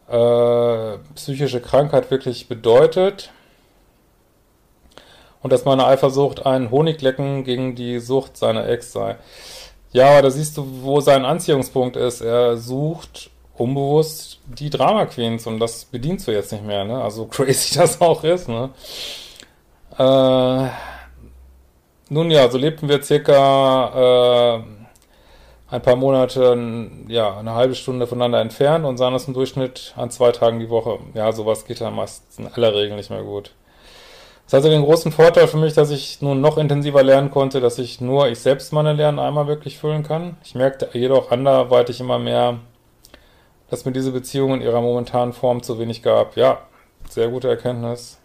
äh, 0.09 0.99
psychische 1.15 1.61
Krankheit 1.61 2.11
wirklich 2.11 2.49
bedeutet 2.49 3.31
und 5.45 5.53
dass 5.53 5.67
meine 5.67 5.87
Eifersucht 5.87 6.47
ein 6.47 6.71
Honiglecken 6.71 7.45
gegen 7.45 7.75
die 7.75 8.01
Sucht 8.01 8.39
seiner 8.39 8.67
Ex 8.67 8.93
sei. 8.93 9.17
Ja, 9.93 10.13
aber 10.13 10.23
da 10.23 10.31
siehst 10.31 10.57
du, 10.57 10.67
wo 10.81 11.01
sein 11.01 11.27
Anziehungspunkt 11.27 11.97
ist. 11.97 12.23
Er 12.23 12.57
sucht 12.57 13.31
unbewusst 13.55 14.41
die 14.47 14.71
Drama 14.71 15.05
Queens 15.05 15.47
und 15.47 15.61
das 15.61 15.85
bedienst 15.85 16.27
du 16.27 16.33
jetzt 16.33 16.51
nicht 16.51 16.65
mehr, 16.65 16.85
ne? 16.85 17.01
Also 17.01 17.27
crazy 17.31 17.79
das 17.79 18.01
auch 18.01 18.25
ist, 18.25 18.49
ne? 18.49 18.71
Äh, 19.99 20.69
nun 22.09 22.31
ja, 22.31 22.51
so 22.51 22.57
lebten 22.57 22.89
wir 22.89 23.03
circa 23.03 24.57
äh, 24.57 24.63
ein 25.75 25.83
paar 25.83 25.97
Monate, 25.97 26.89
ja, 27.09 27.37
eine 27.39 27.53
halbe 27.53 27.75
Stunde 27.75 28.07
voneinander 28.07 28.41
entfernt 28.41 28.87
und 28.87 28.97
sahen 28.97 29.13
uns 29.13 29.29
im 29.29 29.35
Durchschnitt 29.35 29.93
an 29.95 30.11
zwei 30.11 30.33
Tagen 30.33 30.59
die 30.59 30.71
Woche. 30.71 31.01
Ja, 31.13 31.33
sowas 31.33 31.67
geht 31.67 31.83
dann 31.83 31.95
meistens 31.95 32.39
in 32.39 32.49
aller 32.49 32.75
Regel 32.75 32.97
nicht 32.97 33.11
mehr 33.11 33.23
gut. 33.23 33.53
Das 34.45 34.53
hatte 34.53 34.71
den 34.71 34.83
großen 34.83 35.11
Vorteil 35.11 35.49
für 35.49 35.57
mich, 35.57 35.73
dass 35.73 35.91
ich 35.91 36.21
nun 36.21 36.41
noch 36.41 36.59
intensiver 36.59 37.03
lernen 37.03 37.31
konnte, 37.31 37.61
dass 37.61 37.79
ich 37.79 38.01
nur 38.01 38.29
ich 38.29 38.41
selbst 38.41 38.73
meine 38.73 38.93
Lernen 38.93 39.19
einmal 39.19 39.47
wirklich 39.47 39.79
füllen 39.79 40.03
kann. 40.03 40.37
Ich 40.45 40.55
merkte 40.55 40.91
jedoch 40.93 41.31
anderweitig 41.31 42.01
immer 42.01 42.19
mehr, 42.19 42.59
dass 43.71 43.87
mir 43.87 43.93
diese 43.93 44.13
Beziehung 44.13 44.55
in 44.55 44.61
ihrer 44.61 44.83
momentanen 44.83 45.33
Form 45.33 45.63
zu 45.63 45.79
wenig 45.79 46.03
gab. 46.03 46.37
Ja, 46.37 46.59
sehr 47.09 47.29
gute 47.29 47.49
Erkenntnis. 47.49 48.19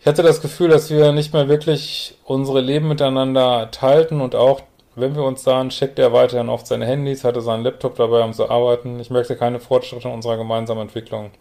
Ich 0.00 0.06
hatte 0.06 0.22
das 0.22 0.40
Gefühl, 0.40 0.68
dass 0.68 0.88
wir 0.88 1.12
nicht 1.12 1.34
mehr 1.34 1.48
wirklich 1.48 2.16
unsere 2.24 2.60
Leben 2.60 2.88
miteinander 2.88 3.70
teilten 3.72 4.20
und 4.20 4.34
auch 4.34 4.62
wenn 4.94 5.14
wir 5.14 5.24
uns 5.24 5.42
sahen, 5.42 5.68
checkte 5.68 6.00
er 6.00 6.14
weiterhin 6.14 6.48
oft 6.48 6.66
seine 6.66 6.86
Handys, 6.86 7.22
hatte 7.22 7.42
seinen 7.42 7.64
Laptop 7.64 7.96
dabei, 7.96 8.24
um 8.24 8.32
zu 8.32 8.48
arbeiten. 8.48 8.98
Ich 8.98 9.10
merkte 9.10 9.36
keine 9.36 9.60
Fortschritte 9.60 10.08
in 10.08 10.14
unserer 10.14 10.38
gemeinsamen 10.38 10.82
Entwicklung. 10.82 11.32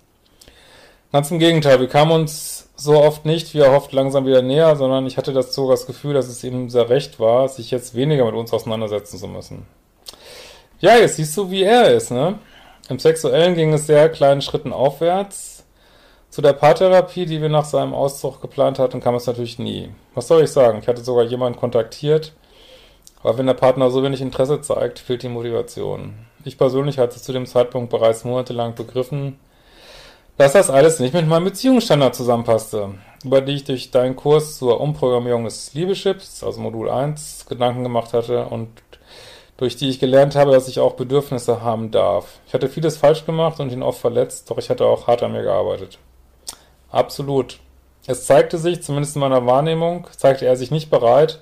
Ganz 1.14 1.32
im 1.32 1.40
Gegenteil, 1.40 1.80
wir 1.80 1.88
kamen 1.88 2.12
uns 2.12 2.65
so 2.76 3.02
oft 3.02 3.26
nicht, 3.26 3.54
wie 3.54 3.60
er 3.60 3.72
hofft, 3.72 3.94
langsam 3.94 4.26
wieder 4.26 4.42
näher, 4.42 4.76
sondern 4.76 5.06
ich 5.06 5.18
hatte 5.18 5.34
das 5.34 5.54
sogar 5.54 5.76
das 5.76 5.86
Gefühl, 5.86 6.14
dass 6.14 6.28
es 6.28 6.44
ihm 6.44 6.70
sehr 6.70 6.90
recht 6.90 7.20
war, 7.20 7.48
sich 7.48 7.72
jetzt 7.72 7.96
weniger 7.96 8.26
mit 8.26 8.36
uns 8.36 8.52
auseinandersetzen 8.54 9.18
zu 9.18 9.28
müssen. 9.28 9.66
Ja, 10.80 10.98
jetzt 10.98 11.16
siehst 11.16 11.36
du, 11.38 11.50
wie 11.50 11.64
er 11.64 11.94
ist, 11.94 12.12
ne? 12.12 12.38
Im 12.90 13.00
Sexuellen 13.00 13.56
ging 13.56 13.74
es 13.74 13.88
sehr 13.88 14.10
kleinen 14.10 14.42
Schritten 14.42 14.74
aufwärts. 14.74 15.64
Zu 16.30 16.42
der 16.42 16.54
Paartherapie, 16.54 17.26
die 17.26 17.42
wir 17.42 17.50
nach 17.50 17.64
seinem 17.64 17.94
Auszug 17.94 18.42
geplant 18.42 18.78
hatten, 18.78 19.00
kam 19.00 19.16
es 19.16 19.26
natürlich 19.26 19.58
nie. 19.58 19.90
Was 20.14 20.28
soll 20.28 20.44
ich 20.44 20.52
sagen? 20.52 20.80
Ich 20.82 20.88
hatte 20.88 21.04
sogar 21.04 21.24
jemanden 21.24 21.58
kontaktiert, 21.58 22.34
aber 23.24 23.38
wenn 23.38 23.48
der 23.48 23.54
Partner 23.54 23.90
so 23.90 24.04
wenig 24.04 24.22
Interesse 24.22 24.62
zeigt, 24.62 25.00
fehlt 25.00 25.24
die 25.24 25.30
Motivation. 25.30 26.14
Ich 26.44 26.58
persönlich 26.58 27.00
hatte 27.00 27.22
zu 27.22 27.32
dem 27.32 27.46
Zeitpunkt 27.46 27.90
bereits 27.90 28.26
monatelang 28.26 28.76
begriffen, 28.76 29.40
dass 30.38 30.54
das 30.54 30.70
alles 30.70 31.00
nicht 31.00 31.14
mit 31.14 31.28
meinem 31.28 31.46
Beziehungsstandard 31.46 32.16
zusammenpasste, 32.16 32.96
über 33.24 33.42
die 33.42 33.54
ich 33.54 33.64
durch 33.64 33.92
deinen 33.92 34.16
Kurs 34.16 34.58
zur 34.58 34.82
Umprogrammierung 34.82 35.46
des 35.46 35.74
Liebeschips, 35.74 36.44
also 36.44 36.60
Modul 36.60 36.90
1, 36.90 37.46
Gedanken 37.48 37.84
gemacht 37.84 38.14
hatte 38.14 38.46
und 38.46 38.70
durch 39.58 39.78
die 39.78 39.90
ich 39.90 40.00
gelernt 40.00 40.36
habe, 40.36 40.52
dass 40.52 40.68
ich 40.68 40.80
auch 40.80 40.94
Bedürfnisse 40.94 41.62
haben 41.62 41.92
darf. 41.92 42.40
Ich 42.48 42.54
hatte 42.54 42.68
vieles 42.68 42.98
falsch 42.98 43.26
gemacht 43.26 43.60
und 43.62 43.72
ihn 43.72 43.84
oft 43.84 44.00
verletzt, 44.00 44.52
doch 44.52 44.58
ich 44.58 44.70
hatte 44.70 44.86
auch 44.86 45.08
hart 45.08 45.24
an 45.24 45.32
mir 45.32 45.44
gearbeitet. 45.44 45.98
Absolut. 46.92 47.60
Es 48.06 48.26
zeigte 48.26 48.58
sich, 48.58 48.84
zumindest 48.84 49.16
in 49.16 49.22
meiner 49.22 49.46
Wahrnehmung, 49.46 50.08
zeigte 50.16 50.46
er 50.46 50.58
sich 50.58 50.70
nicht 50.70 50.90
bereit, 50.90 51.40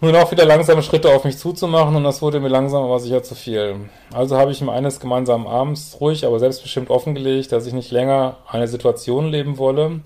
nun 0.00 0.14
auch 0.16 0.30
wieder 0.30 0.44
langsame 0.44 0.82
Schritte 0.82 1.14
auf 1.14 1.24
mich 1.24 1.38
zuzumachen 1.38 1.96
und 1.96 2.04
das 2.04 2.20
wurde 2.20 2.40
mir 2.40 2.48
langsam 2.48 2.84
aber 2.84 3.00
sicher 3.00 3.22
zu 3.22 3.34
viel. 3.34 3.88
Also 4.12 4.36
habe 4.36 4.50
ich 4.50 4.60
ihm 4.60 4.68
eines 4.68 5.00
gemeinsamen 5.00 5.46
Abends 5.46 5.96
ruhig, 6.00 6.26
aber 6.26 6.38
selbstbestimmt 6.38 6.90
offengelegt, 6.90 7.52
dass 7.52 7.66
ich 7.66 7.72
nicht 7.72 7.90
länger 7.90 8.36
eine 8.46 8.68
Situation 8.68 9.28
leben 9.28 9.56
wolle, 9.58 10.00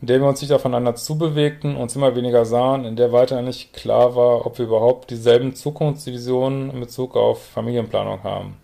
in 0.00 0.06
der 0.06 0.20
wir 0.20 0.28
uns 0.28 0.40
nicht 0.40 0.52
aufeinander 0.52 0.94
zubewegten, 0.94 1.76
uns 1.76 1.96
immer 1.96 2.14
weniger 2.14 2.44
sahen, 2.44 2.84
in 2.84 2.96
der 2.96 3.12
weiter 3.12 3.42
nicht 3.42 3.72
klar 3.72 4.14
war, 4.14 4.46
ob 4.46 4.58
wir 4.58 4.66
überhaupt 4.66 5.10
dieselben 5.10 5.54
Zukunftsvisionen 5.54 6.70
in 6.70 6.80
Bezug 6.80 7.16
auf 7.16 7.44
Familienplanung 7.44 8.22
haben. 8.22 8.56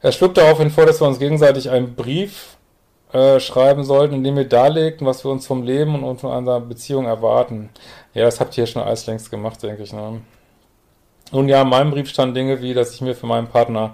Er 0.00 0.12
schlug 0.12 0.34
daraufhin 0.34 0.70
vor, 0.70 0.86
dass 0.86 1.00
wir 1.00 1.08
uns 1.08 1.18
gegenseitig 1.18 1.70
einen 1.70 1.96
Brief 1.96 2.55
äh, 3.12 3.40
schreiben 3.40 3.84
sollten, 3.84 4.14
indem 4.14 4.36
wir 4.36 4.48
darlegten, 4.48 5.06
was 5.06 5.24
wir 5.24 5.30
uns 5.30 5.46
vom 5.46 5.62
Leben 5.62 6.02
und 6.02 6.20
von 6.20 6.32
einer 6.32 6.60
Beziehung 6.60 7.06
erwarten. 7.06 7.70
Ja, 8.14 8.24
das 8.24 8.40
habt 8.40 8.56
ihr 8.56 8.64
ja 8.64 8.66
schon 8.66 8.82
alles 8.82 9.06
längst 9.06 9.30
gemacht, 9.30 9.62
denke 9.62 9.82
ich. 9.82 9.92
Ne? 9.92 10.20
Nun 11.32 11.48
ja, 11.48 11.62
in 11.62 11.68
meinem 11.68 11.90
Brief 11.90 12.08
stand 12.08 12.36
Dinge 12.36 12.62
wie, 12.62 12.74
dass 12.74 12.94
ich 12.94 13.00
mir 13.00 13.14
für 13.14 13.26
meinen 13.26 13.48
Partner 13.48 13.92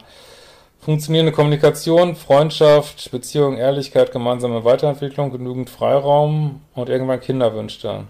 Funktionierende 0.84 1.30
Kommunikation, 1.30 2.16
Freundschaft, 2.16 3.12
Beziehung, 3.12 3.56
Ehrlichkeit, 3.56 4.10
gemeinsame 4.10 4.64
Weiterentwicklung, 4.64 5.30
genügend 5.30 5.70
Freiraum 5.70 6.60
und 6.74 6.88
irgendwann 6.88 7.20
Kinder 7.20 7.54
wünschte. 7.54 8.06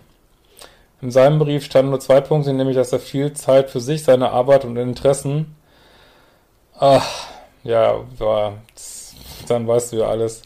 In 1.03 1.11
seinem 1.11 1.39
Brief 1.39 1.65
standen 1.65 1.91
nur 1.91 2.01
zwei 2.01 2.23
Punkte, 2.23 2.55
nämlich, 2.55 2.77
dass 2.77 2.95
er 2.95 2.99
viel 2.99 3.35
Zeit 3.35 3.69
für 3.69 3.81
sich, 3.81 4.05
seine 4.05 4.31
Arbeit 4.31 4.65
und 4.65 4.79
Interessen, 4.79 5.55
ach, 6.79 7.27
ja, 7.63 8.01
war, 8.17 8.55
dann 9.49 9.69
weißt 9.69 9.93
du 9.93 9.97
ja 9.99 10.07
alles, 10.07 10.41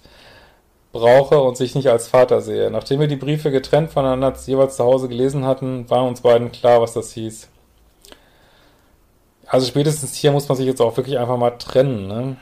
brauche 0.98 1.40
und 1.40 1.56
sich 1.56 1.74
nicht 1.74 1.88
als 1.88 2.08
Vater 2.08 2.40
sehe. 2.40 2.70
Nachdem 2.70 3.00
wir 3.00 3.08
die 3.08 3.16
Briefe 3.16 3.50
getrennt 3.50 3.90
voneinander 3.90 4.34
jeweils 4.46 4.76
zu 4.76 4.84
Hause 4.84 5.08
gelesen 5.08 5.44
hatten, 5.44 5.88
war 5.90 6.04
uns 6.04 6.20
beiden 6.20 6.52
klar, 6.52 6.80
was 6.80 6.92
das 6.94 7.12
hieß. 7.12 7.48
Also 9.46 9.66
spätestens 9.66 10.14
hier 10.16 10.32
muss 10.32 10.48
man 10.48 10.56
sich 10.56 10.66
jetzt 10.66 10.80
auch 10.80 10.96
wirklich 10.96 11.18
einfach 11.18 11.36
mal 11.36 11.52
trennen, 11.52 12.06
ne? 12.08 12.36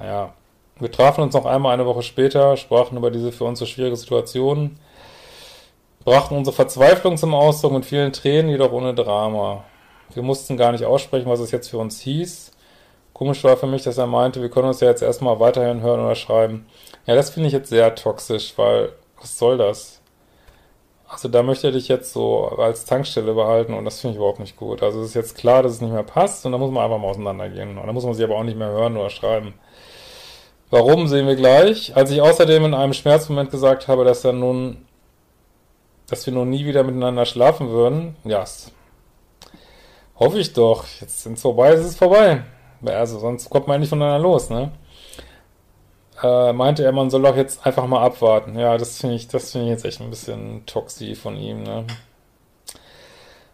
Ja. 0.00 0.34
Wir 0.80 0.90
trafen 0.90 1.22
uns 1.22 1.34
noch 1.34 1.46
einmal 1.46 1.72
eine 1.72 1.86
Woche 1.86 2.02
später, 2.02 2.56
sprachen 2.56 2.98
über 2.98 3.12
diese 3.12 3.30
für 3.30 3.44
uns 3.44 3.60
so 3.60 3.66
schwierige 3.66 3.96
Situation, 3.96 4.76
brachten 6.04 6.36
unsere 6.36 6.56
Verzweiflung 6.56 7.16
zum 7.16 7.32
Ausdruck 7.32 7.72
mit 7.72 7.84
vielen 7.84 8.12
Tränen, 8.12 8.50
jedoch 8.50 8.72
ohne 8.72 8.92
Drama. 8.92 9.62
Wir 10.12 10.24
mussten 10.24 10.56
gar 10.56 10.72
nicht 10.72 10.84
aussprechen, 10.84 11.30
was 11.30 11.38
es 11.38 11.52
jetzt 11.52 11.68
für 11.68 11.78
uns 11.78 12.00
hieß. 12.00 12.50
Komisch 13.14 13.44
war 13.44 13.56
für 13.56 13.68
mich, 13.68 13.84
dass 13.84 13.96
er 13.96 14.08
meinte, 14.08 14.42
wir 14.42 14.50
können 14.50 14.66
uns 14.66 14.80
ja 14.80 14.88
jetzt 14.88 15.00
erstmal 15.00 15.38
weiterhin 15.38 15.82
hören 15.82 16.00
oder 16.00 16.16
schreiben. 16.16 16.66
Ja, 17.06 17.14
das 17.14 17.30
finde 17.30 17.46
ich 17.46 17.52
jetzt 17.52 17.68
sehr 17.68 17.94
toxisch, 17.94 18.52
weil, 18.56 18.92
was 19.20 19.38
soll 19.38 19.56
das? 19.56 20.02
Also 21.08 21.28
da 21.28 21.44
möchte 21.44 21.68
er 21.68 21.72
dich 21.72 21.86
jetzt 21.86 22.12
so 22.12 22.48
als 22.48 22.86
Tankstelle 22.86 23.34
behalten 23.34 23.72
und 23.74 23.84
das 23.84 24.00
finde 24.00 24.14
ich 24.14 24.16
überhaupt 24.16 24.40
nicht 24.40 24.56
gut. 24.56 24.82
Also 24.82 25.00
es 25.00 25.08
ist 25.08 25.14
jetzt 25.14 25.36
klar, 25.36 25.62
dass 25.62 25.72
es 25.72 25.80
nicht 25.80 25.92
mehr 25.92 26.02
passt 26.02 26.44
und 26.44 26.50
da 26.50 26.58
muss 26.58 26.72
man 26.72 26.82
einfach 26.82 26.98
mal 26.98 27.06
auseinandergehen. 27.06 27.78
Und 27.78 27.86
da 27.86 27.92
muss 27.92 28.04
man 28.04 28.14
sich 28.14 28.24
aber 28.24 28.36
auch 28.36 28.42
nicht 28.42 28.58
mehr 28.58 28.70
hören 28.70 28.96
oder 28.96 29.10
schreiben. 29.10 29.54
Warum, 30.70 31.06
sehen 31.06 31.28
wir 31.28 31.36
gleich. 31.36 31.94
Als 31.94 32.10
ich 32.10 32.20
außerdem 32.20 32.64
in 32.64 32.74
einem 32.74 32.94
Schmerzmoment 32.94 33.52
gesagt 33.52 33.86
habe, 33.86 34.04
dass 34.04 34.24
er 34.24 34.32
nun, 34.32 34.86
dass 36.08 36.26
wir 36.26 36.32
nun 36.32 36.50
nie 36.50 36.66
wieder 36.66 36.82
miteinander 36.82 37.26
schlafen 37.26 37.68
würden, 37.68 38.16
ja, 38.24 38.44
hoffe 40.18 40.40
ich 40.40 40.52
doch. 40.52 40.84
Jetzt 41.00 41.22
sind 41.22 41.34
es 41.34 41.42
vorbei, 41.42 41.74
ist 41.74 41.84
es 41.84 41.96
vorbei. 41.96 42.42
Also 42.92 43.18
sonst 43.18 43.50
kommt 43.50 43.66
man 43.66 43.80
nicht 43.80 43.90
voneinander 43.90 44.18
los, 44.20 44.50
ne? 44.50 44.72
Äh, 46.22 46.52
meinte 46.52 46.84
er, 46.84 46.92
man 46.92 47.10
soll 47.10 47.22
doch 47.22 47.36
jetzt 47.36 47.66
einfach 47.66 47.86
mal 47.86 48.02
abwarten. 48.02 48.58
Ja, 48.58 48.78
das 48.78 48.98
finde 48.98 49.16
ich, 49.16 49.28
das 49.28 49.52
finde 49.52 49.66
ich 49.66 49.72
jetzt 49.72 49.84
echt 49.84 50.00
ein 50.00 50.10
bisschen 50.10 50.64
toxi 50.66 51.14
von 51.14 51.36
ihm, 51.36 51.62
ne? 51.62 51.84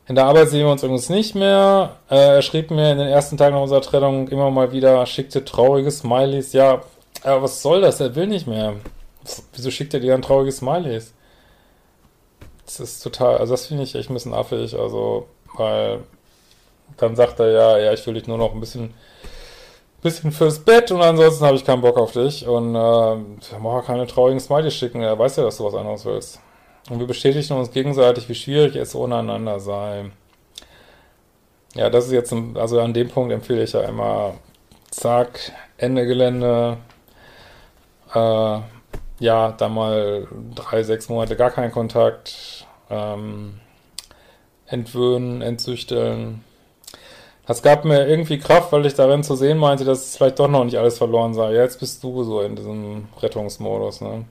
In 0.07 0.16
der 0.16 0.27
Arbeit 0.27 0.49
sehen 0.49 0.64
wir 0.64 0.73
uns 0.73 0.83
übrigens 0.83 1.09
nicht 1.09 1.35
mehr. 1.35 1.97
Äh, 2.11 2.37
er 2.37 2.43
schrieb 2.43 2.71
mir 2.71 2.90
in 2.93 2.99
den 2.99 3.09
ersten 3.09 3.37
Tagen 3.37 3.57
unserer 3.57 3.81
Trennung 3.81 4.29
immer 4.29 4.51
mal 4.51 4.73
wieder, 4.73 5.07
schickte 5.07 5.45
traurige 5.45 5.90
Smileys. 5.90 6.53
Ja, 6.53 6.83
aber 7.23 7.43
was 7.43 7.62
soll 7.62 7.81
das? 7.81 8.01
Er 8.01 8.14
will 8.16 8.27
nicht 8.27 8.47
mehr. 8.47 8.75
Wieso 9.53 9.71
schickt 9.71 9.95
er 9.95 10.01
dir 10.01 10.12
dann 10.12 10.23
traurige 10.23 10.53
Smileys? 10.53 11.14
Das 12.64 12.81
ist 12.81 13.03
total, 13.03 13.38
also 13.38 13.53
das 13.55 13.66
finde 13.66 13.83
ich 13.85 13.95
echt 13.95 14.11
ein 14.11 14.14
bisschen 14.14 14.35
affig, 14.35 14.79
also, 14.79 15.27
weil 15.57 16.01
dann 16.96 17.16
sagt 17.16 17.40
er 17.40 17.50
ja, 17.50 17.79
ja, 17.79 17.92
ich 17.92 18.07
will 18.07 18.14
dich 18.14 18.26
nur 18.26 18.38
noch 18.38 18.53
ein 18.53 18.61
bisschen 18.61 18.94
bisschen 20.03 20.33
fürs 20.33 20.59
Bett 20.61 20.90
und 20.90 21.03
ansonsten 21.03 21.44
habe 21.44 21.57
ich 21.57 21.64
keinen 21.64 21.83
Bock 21.83 21.98
auf 21.98 22.12
dich 22.12 22.46
und 22.46 22.74
äh, 22.74 23.59
mach 23.61 23.85
keine 23.85 24.07
traurigen 24.07 24.40
Smileys 24.40 24.74
schicken, 24.74 25.03
er 25.03 25.18
weiß 25.18 25.37
ja, 25.37 25.44
dass 25.44 25.59
du 25.59 25.64
was 25.64 25.74
anderes 25.74 26.05
willst. 26.05 26.40
Und 26.88 26.98
wir 26.98 27.07
bestätigen 27.07 27.59
uns 27.59 27.70
gegenseitig, 27.70 28.29
wie 28.29 28.35
schwierig 28.35 28.76
es 28.76 28.94
ohne 28.94 29.16
einander 29.16 29.61
sei. 29.61 30.11
Ja, 31.74 31.90
das 31.90 32.07
ist 32.07 32.12
jetzt, 32.12 32.33
ein, 32.33 32.57
also 32.57 32.81
an 32.81 32.94
dem 32.94 33.09
Punkt 33.09 33.33
empfehle 33.33 33.62
ich 33.62 33.72
ja 33.72 33.83
immer, 33.83 34.35
zack, 34.90 35.53
Ende 35.76 36.07
Gelände, 36.07 36.79
äh, 38.14 38.59
ja, 39.20 39.53
dann 39.53 39.74
mal 39.74 40.26
drei, 40.55 40.83
sechs 40.83 41.09
Monate 41.09 41.37
gar 41.37 41.50
keinen 41.50 41.70
Kontakt, 41.70 42.66
ähm, 42.88 43.61
entwöhnen, 44.66 45.42
entzüchteln, 45.42 46.42
das 47.50 47.62
gab 47.62 47.84
mir 47.84 48.06
irgendwie 48.06 48.38
Kraft, 48.38 48.70
weil 48.70 48.86
ich 48.86 48.94
darin 48.94 49.24
zu 49.24 49.34
sehen 49.34 49.58
meinte, 49.58 49.84
dass 49.84 50.06
es 50.06 50.16
vielleicht 50.16 50.38
doch 50.38 50.46
noch 50.46 50.62
nicht 50.62 50.78
alles 50.78 50.98
verloren 50.98 51.34
sei. 51.34 51.52
Jetzt 51.52 51.80
bist 51.80 52.04
du 52.04 52.22
so 52.22 52.42
in 52.42 52.54
diesem 52.54 53.08
Rettungsmodus, 53.20 54.02
ne? 54.02 54.24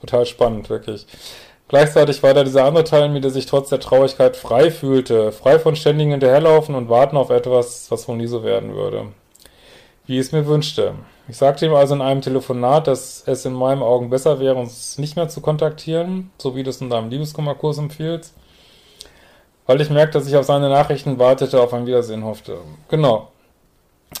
Total 0.00 0.24
spannend, 0.24 0.70
wirklich. 0.70 1.04
Gleichzeitig 1.66 2.22
war 2.22 2.32
da 2.32 2.44
dieser 2.44 2.64
andere 2.64 2.84
Teil 2.84 3.06
in 3.06 3.12
mir, 3.12 3.20
der 3.20 3.32
sich 3.32 3.46
trotz 3.46 3.70
der 3.70 3.80
Traurigkeit 3.80 4.36
frei 4.36 4.70
fühlte. 4.70 5.32
Frei 5.32 5.58
von 5.58 5.74
ständigem 5.74 6.12
Hinterherlaufen 6.12 6.76
und 6.76 6.88
warten 6.88 7.16
auf 7.16 7.30
etwas, 7.30 7.90
was 7.90 8.06
wohl 8.06 8.18
nie 8.18 8.28
so 8.28 8.44
werden 8.44 8.76
würde. 8.76 9.06
Wie 10.06 10.14
ich 10.14 10.26
es 10.26 10.32
mir 10.32 10.46
wünschte. 10.46 10.94
Ich 11.26 11.38
sagte 11.38 11.66
ihm 11.66 11.74
also 11.74 11.96
in 11.96 12.02
einem 12.02 12.20
Telefonat, 12.20 12.86
dass 12.86 13.24
es 13.26 13.44
in 13.44 13.52
meinen 13.52 13.82
Augen 13.82 14.10
besser 14.10 14.38
wäre, 14.38 14.54
uns 14.54 14.96
nicht 14.96 15.16
mehr 15.16 15.28
zu 15.28 15.40
kontaktieren, 15.40 16.30
so 16.38 16.54
wie 16.54 16.62
du 16.62 16.70
es 16.70 16.80
in 16.80 16.88
deinem 16.88 17.10
Liebeskummerkurs 17.10 17.78
empfiehlst 17.78 18.32
weil 19.70 19.80
ich 19.80 19.88
merkte, 19.88 20.18
dass 20.18 20.26
ich 20.26 20.34
auf 20.34 20.46
seine 20.46 20.68
Nachrichten 20.68 21.20
wartete, 21.20 21.60
auf 21.60 21.72
ein 21.72 21.86
Wiedersehen 21.86 22.24
hoffte. 22.24 22.58
Genau. 22.88 23.28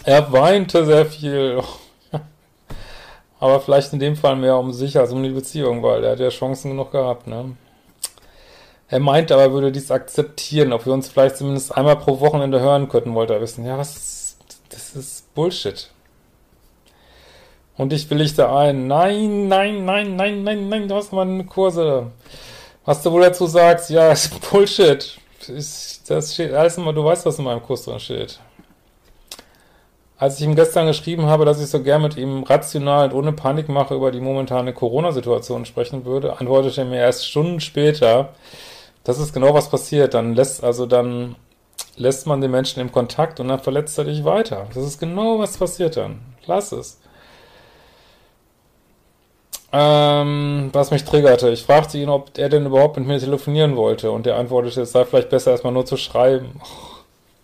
Er 0.04 0.30
weinte 0.30 0.86
sehr 0.86 1.04
viel. 1.04 1.60
Aber 3.40 3.58
vielleicht 3.58 3.92
in 3.92 3.98
dem 3.98 4.14
Fall 4.14 4.36
mehr 4.36 4.56
um 4.56 4.72
sich 4.72 4.96
als 4.96 5.10
um 5.10 5.20
die 5.24 5.30
Beziehung, 5.30 5.82
weil 5.82 6.04
er 6.04 6.12
hat 6.12 6.20
ja 6.20 6.28
Chancen 6.28 6.70
genug 6.70 6.92
gehabt, 6.92 7.26
ne? 7.26 7.56
Er 8.86 9.00
meinte 9.00 9.34
aber, 9.34 9.42
er 9.42 9.52
würde 9.52 9.72
dies 9.72 9.90
akzeptieren, 9.90 10.72
ob 10.72 10.86
wir 10.86 10.92
uns 10.92 11.08
vielleicht 11.08 11.38
zumindest 11.38 11.76
einmal 11.76 11.96
pro 11.96 12.20
Wochenende 12.20 12.60
hören 12.60 12.88
könnten, 12.88 13.16
wollte 13.16 13.34
er 13.34 13.40
wissen. 13.40 13.66
Ja, 13.66 13.76
was, 13.76 14.36
das 14.68 14.94
ist 14.94 15.34
Bullshit. 15.34 15.90
Und 17.76 17.92
ich 17.92 18.08
willigte 18.08 18.48
ein. 18.52 18.86
Nein, 18.86 19.48
nein, 19.48 19.84
nein, 19.84 20.14
nein, 20.14 20.44
nein, 20.44 20.68
nein, 20.68 20.86
du 20.86 20.94
hast 20.94 21.12
mal 21.12 21.22
eine 21.22 21.44
Kurse. 21.44 22.12
Was 22.84 23.02
du 23.02 23.10
wohl 23.10 23.22
dazu 23.22 23.46
sagst, 23.46 23.90
ja, 23.90 24.12
ist 24.12 24.48
Bullshit 24.48 25.19
ist, 25.48 26.10
das 26.10 26.34
steht 26.34 26.52
alles 26.52 26.76
immer, 26.76 26.92
du 26.92 27.04
weißt, 27.04 27.26
was 27.26 27.38
in 27.38 27.44
meinem 27.44 27.62
Kurs 27.62 27.84
drin 27.84 28.00
steht. 28.00 28.40
Als 30.18 30.38
ich 30.38 30.44
ihm 30.44 30.54
gestern 30.54 30.86
geschrieben 30.86 31.26
habe, 31.26 31.46
dass 31.46 31.62
ich 31.62 31.70
so 31.70 31.82
gern 31.82 32.02
mit 32.02 32.16
ihm 32.18 32.42
rational 32.42 33.10
und 33.10 33.14
ohne 33.14 33.32
Panikmache 33.32 33.94
über 33.94 34.10
die 34.10 34.20
momentane 34.20 34.74
Corona-Situation 34.74 35.64
sprechen 35.64 36.04
würde, 36.04 36.38
antwortete 36.38 36.82
er 36.82 36.86
mir 36.86 36.98
erst 36.98 37.26
Stunden 37.26 37.60
später, 37.60 38.34
das 39.04 39.18
ist 39.18 39.32
genau 39.32 39.54
was 39.54 39.70
passiert. 39.70 40.12
Dann 40.12 40.34
lässt, 40.34 40.62
also 40.62 40.84
dann 40.84 41.36
lässt 41.96 42.26
man 42.26 42.40
den 42.40 42.50
Menschen 42.50 42.80
im 42.80 42.92
Kontakt 42.92 43.40
und 43.40 43.48
dann 43.48 43.60
verletzt 43.60 43.96
er 43.96 44.04
dich 44.04 44.24
weiter. 44.24 44.66
Das 44.74 44.84
ist 44.84 45.00
genau 45.00 45.38
was 45.38 45.56
passiert 45.56 45.96
dann. 45.96 46.20
Lass 46.46 46.72
es. 46.72 47.00
Ähm, 49.72 50.70
was 50.72 50.90
mich 50.90 51.04
triggerte. 51.04 51.50
Ich 51.50 51.62
fragte 51.62 51.98
ihn, 51.98 52.08
ob 52.08 52.36
er 52.36 52.48
denn 52.48 52.66
überhaupt 52.66 52.96
mit 52.96 53.06
mir 53.06 53.18
telefonieren 53.20 53.76
wollte 53.76 54.10
und 54.10 54.26
er 54.26 54.36
antwortete, 54.36 54.82
es 54.82 54.92
sei 54.92 55.04
vielleicht 55.04 55.30
besser 55.30 55.52
erstmal 55.52 55.72
nur 55.72 55.86
zu 55.86 55.96
schreiben. 55.96 56.60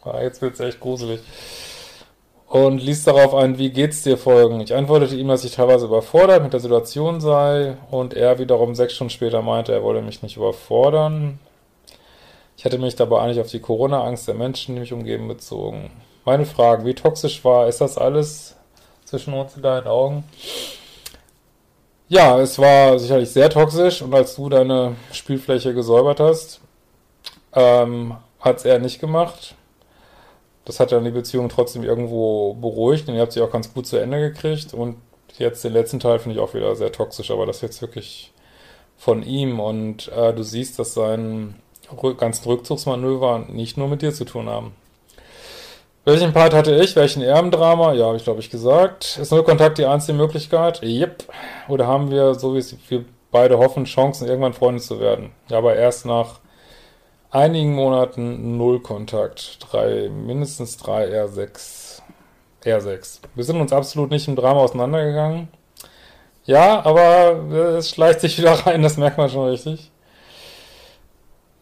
Oh, 0.05 0.17
jetzt 0.21 0.43
wird's 0.43 0.61
echt 0.61 0.81
gruselig. 0.81 1.21
Und 2.49 2.79
ließ 2.79 3.05
darauf 3.05 3.35
ein, 3.35 3.59
wie 3.59 3.71
geht's 3.71 4.03
dir 4.03 4.17
folgen. 4.17 4.61
Ich 4.61 4.75
antwortete 4.75 5.17
ihm, 5.17 5.29
dass 5.29 5.45
ich 5.45 5.53
teilweise 5.53 5.87
überfordert 5.87 6.43
mit 6.43 6.53
der 6.53 6.61
Situation 6.61 7.21
sei 7.21 7.77
und 7.91 8.15
er 8.15 8.39
wiederum 8.39 8.75
sechs 8.75 8.95
Stunden 8.95 9.11
später 9.11 9.43
meinte, 9.43 9.73
er 9.73 9.83
wolle 9.83 10.03
mich 10.03 10.23
nicht 10.23 10.37
überfordern. 10.37 11.41
Ich 12.57 12.65
hätte 12.65 12.79
mich 12.79 12.97
dabei 12.97 13.21
eigentlich 13.21 13.41
auf 13.41 13.51
die 13.51 13.61
Corona-Angst 13.61 14.29
der 14.29 14.35
Menschen, 14.35 14.75
die 14.75 14.81
mich 14.81 14.93
umgeben, 14.93 15.29
bezogen. 15.29 15.91
Meine 16.25 16.47
Frage, 16.47 16.85
wie 16.85 16.95
toxisch 16.95 17.45
war, 17.45 17.69
ist 17.69 17.81
das 17.81 17.99
alles 17.99 18.57
zwischen 19.05 19.35
uns 19.35 19.57
in 19.57 19.63
deinen 19.63 19.87
Augen? 19.87 20.25
Ja, 22.09 22.39
es 22.41 22.57
war 22.59 22.99
sicherlich 23.01 23.31
sehr 23.31 23.51
toxisch 23.51 24.01
und 24.01 24.15
als 24.15 24.37
du 24.37 24.49
deine 24.49 24.95
Spielfläche 25.11 25.75
gesäubert 25.75 26.21
hast, 26.21 26.61
ähm, 27.53 28.17
hat 28.39 28.59
es 28.59 28.65
er 28.65 28.79
nicht 28.79 29.01
gemacht. 29.01 29.57
Das 30.65 30.79
hat 30.79 30.93
dann 30.93 31.05
die 31.05 31.11
Beziehung 31.11 31.49
trotzdem 31.49 31.83
irgendwo 31.83 32.55
beruhigt 32.55 33.09
und 33.09 33.17
ihr 33.17 33.23
habt 33.23 33.33
sie 33.33 33.41
auch 33.41 33.51
ganz 33.51 33.75
gut 33.75 33.89
zu 33.89 33.97
Ende 33.97 34.21
gekriegt 34.21 34.73
und 34.73 34.97
jetzt 35.39 35.65
den 35.65 35.73
letzten 35.73 35.99
Teil 35.99 36.21
finde 36.21 36.37
ich 36.37 36.41
auch 36.41 36.55
wieder 36.55 36.77
sehr 36.77 36.93
toxisch, 36.93 37.33
aber 37.33 37.45
das 37.45 37.61
jetzt 37.61 37.83
wirklich 37.83 38.33
von 38.97 39.25
ihm 39.25 39.59
und 39.59 40.09
äh, 40.09 40.33
du 40.33 40.45
siehst, 40.45 40.79
dass 40.79 40.95
sein 40.95 41.57
ganzen 42.19 42.49
Rückzugsmanöver 42.49 43.47
nicht 43.49 43.77
nur 43.77 43.89
mit 43.89 44.03
dir 44.03 44.13
zu 44.13 44.25
tun 44.25 44.49
haben. 44.49 44.75
Welchen 46.07 46.33
Part 46.33 46.55
hatte 46.55 46.73
ich? 46.77 46.95
Welchen 46.95 47.21
er 47.21 47.41
im 47.41 47.51
Drama? 47.51 47.93
Ja, 47.93 48.07
habe 48.07 48.17
ich 48.17 48.23
glaube 48.23 48.39
ich 48.39 48.49
gesagt. 48.49 49.19
Ist 49.21 49.33
Nullkontakt 49.33 49.77
die 49.77 49.87
einzige 49.87 50.17
Möglichkeit? 50.17 50.81
Yep. 50.81 51.25
Oder 51.67 51.89
haben 51.89 52.13
wir, 52.13 52.35
so 52.35 52.55
wie 52.55 52.65
wir 52.89 53.05
beide 53.33 53.59
hoffen, 53.59 53.87
Chancen, 53.87 54.29
irgendwann 54.29 54.53
Freunde 54.53 54.81
zu 54.81 55.01
werden? 55.01 55.33
Ja, 55.49 55.59
aber 55.59 55.75
erst 55.75 56.07
nach 56.07 56.39
einigen 57.33 57.75
Monaten 57.75 58.57
Nullkontakt. 58.57 59.59
Drei, 59.69 60.09
mindestens 60.09 60.77
drei, 60.77 61.09
eher 61.09 61.27
sechs. 61.27 62.01
Eher 62.63 62.81
sechs. 62.81 63.21
Wir 63.35 63.43
sind 63.43 63.61
uns 63.61 63.73
absolut 63.73 64.11
nicht 64.13 64.29
im 64.29 64.37
Drama 64.37 64.61
auseinandergegangen. 64.61 65.49
Ja, 66.45 66.87
aber 66.87 67.51
es 67.79 67.91
schleicht 67.91 68.21
sich 68.21 68.39
wieder 68.39 68.53
rein, 68.53 68.81
das 68.85 68.97
merkt 68.97 69.19
man 69.19 69.29
schon 69.29 69.49
richtig. 69.49 69.91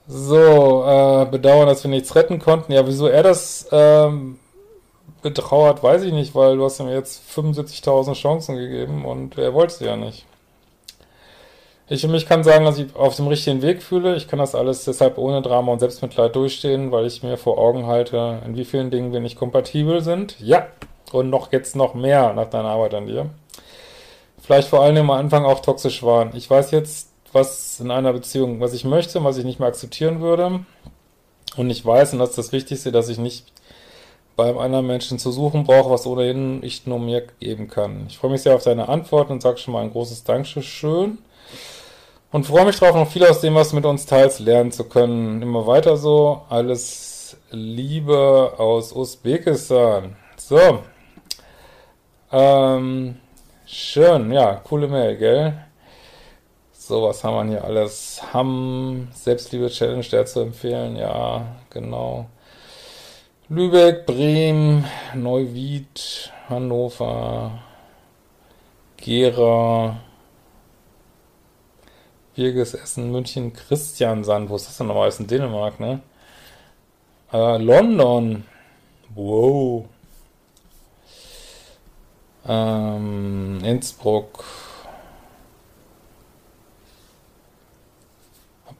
So, 0.06 0.84
äh, 0.86 1.26
bedauern, 1.30 1.66
dass 1.66 1.82
wir 1.82 1.90
nichts 1.90 2.14
retten 2.14 2.38
konnten. 2.38 2.72
Ja, 2.72 2.86
wieso 2.86 3.06
er 3.06 3.22
das 3.22 3.68
ähm, 3.72 4.38
betrauert, 5.22 5.82
weiß 5.82 6.02
ich 6.02 6.12
nicht, 6.12 6.34
weil 6.34 6.56
du 6.56 6.64
hast 6.64 6.80
ihm 6.80 6.88
jetzt 6.88 7.22
75.000 7.34 8.14
Chancen 8.14 8.56
gegeben 8.56 9.06
und 9.06 9.38
er 9.38 9.54
wollte 9.54 9.74
sie 9.74 9.86
ja 9.86 9.96
nicht. 9.96 10.26
Ich 11.88 12.00
für 12.00 12.08
mich 12.08 12.26
kann 12.26 12.44
sagen, 12.44 12.64
dass 12.64 12.78
ich 12.78 12.94
auf 12.96 13.16
dem 13.16 13.28
richtigen 13.28 13.60
Weg 13.60 13.82
fühle. 13.82 14.16
Ich 14.16 14.28
kann 14.28 14.38
das 14.38 14.54
alles 14.54 14.84
deshalb 14.84 15.18
ohne 15.18 15.42
Drama 15.42 15.72
und 15.72 15.80
Selbstmitleid 15.80 16.34
durchstehen, 16.34 16.92
weil 16.92 17.06
ich 17.06 17.22
mir 17.22 17.36
vor 17.36 17.58
Augen 17.58 17.86
halte, 17.86 18.40
in 18.46 18.56
wie 18.56 18.64
vielen 18.64 18.90
Dingen 18.90 19.12
wir 19.12 19.20
nicht 19.20 19.38
kompatibel 19.38 20.02
sind. 20.02 20.38
Ja, 20.40 20.66
und 21.12 21.28
noch 21.30 21.52
jetzt 21.52 21.76
noch 21.76 21.94
mehr 21.94 22.32
nach 22.32 22.48
deiner 22.48 22.70
Arbeit 22.70 22.94
an 22.94 23.06
dir. 23.06 23.30
Vielleicht 24.42 24.68
vor 24.68 24.82
allem 24.82 24.96
am 24.96 25.10
Anfang 25.10 25.44
auch 25.44 25.60
toxisch 25.60 26.02
waren. 26.02 26.34
Ich 26.34 26.48
weiß 26.48 26.70
jetzt, 26.70 27.10
was 27.34 27.80
in 27.80 27.90
einer 27.90 28.12
Beziehung, 28.12 28.60
was 28.60 28.72
ich 28.72 28.84
möchte, 28.84 29.22
was 29.24 29.36
ich 29.36 29.44
nicht 29.44 29.58
mehr 29.58 29.68
akzeptieren 29.68 30.20
würde. 30.20 30.64
Und 31.56 31.70
ich 31.70 31.84
weiß, 31.84 32.12
und 32.12 32.18
das 32.18 32.30
ist 32.30 32.38
das 32.38 32.52
Wichtigste, 32.52 32.92
dass 32.92 33.08
ich 33.08 33.18
nicht 33.18 33.52
beim 34.36 34.58
anderen 34.58 34.86
Menschen 34.86 35.18
zu 35.18 35.30
suchen 35.30 35.64
brauche, 35.64 35.90
was 35.90 36.06
ohnehin 36.06 36.62
ich 36.62 36.86
nur 36.86 36.98
mir 36.98 37.26
geben 37.40 37.68
kann. 37.68 38.06
Ich 38.08 38.18
freue 38.18 38.32
mich 38.32 38.42
sehr 38.42 38.54
auf 38.54 38.64
deine 38.64 38.88
Antwort 38.88 39.30
und 39.30 39.42
sage 39.42 39.58
schon 39.58 39.74
mal 39.74 39.82
ein 39.82 39.92
großes 39.92 40.24
Dankeschön. 40.24 41.18
Und 42.32 42.46
freue 42.46 42.64
mich 42.64 42.80
darauf, 42.80 42.96
noch 42.96 43.08
viel 43.08 43.24
aus 43.24 43.40
dem, 43.40 43.54
was 43.54 43.72
mit 43.72 43.86
uns 43.86 44.06
teilst, 44.06 44.40
lernen 44.40 44.72
zu 44.72 44.84
können. 44.84 45.40
Immer 45.40 45.68
weiter 45.68 45.96
so. 45.96 46.42
Alles 46.48 47.36
Liebe 47.52 48.54
aus 48.58 48.92
Usbekistan. 48.92 50.16
So. 50.36 50.80
Ähm, 52.32 53.16
schön. 53.66 54.32
Ja, 54.32 54.54
coole 54.56 54.88
Mail, 54.88 55.16
gell? 55.16 55.64
So, 56.86 57.04
was 57.04 57.24
haben 57.24 57.48
wir 57.48 57.54
hier 57.54 57.64
alles? 57.64 58.20
Ham, 58.34 59.08
Selbstliebe-Challenge, 59.14 60.04
der 60.04 60.26
zu 60.26 60.40
empfehlen. 60.40 60.96
Ja, 60.96 61.56
genau. 61.70 62.26
Lübeck, 63.48 64.04
Bremen, 64.04 64.84
Neuwied, 65.14 66.30
Hannover, 66.46 67.52
Gera, 68.98 69.96
Birges, 72.36 72.74
Essen, 72.74 73.10
München, 73.10 73.54
Christiansand. 73.54 74.50
Wo 74.50 74.56
ist 74.56 74.66
das 74.66 74.76
denn 74.76 74.88
nochmal? 74.88 75.08
Ist 75.08 75.20
in 75.20 75.26
Dänemark, 75.26 75.80
ne? 75.80 76.02
Äh, 77.32 77.56
London. 77.56 78.44
Wow. 79.14 79.86
Ähm, 82.46 83.64
Innsbruck. 83.64 84.44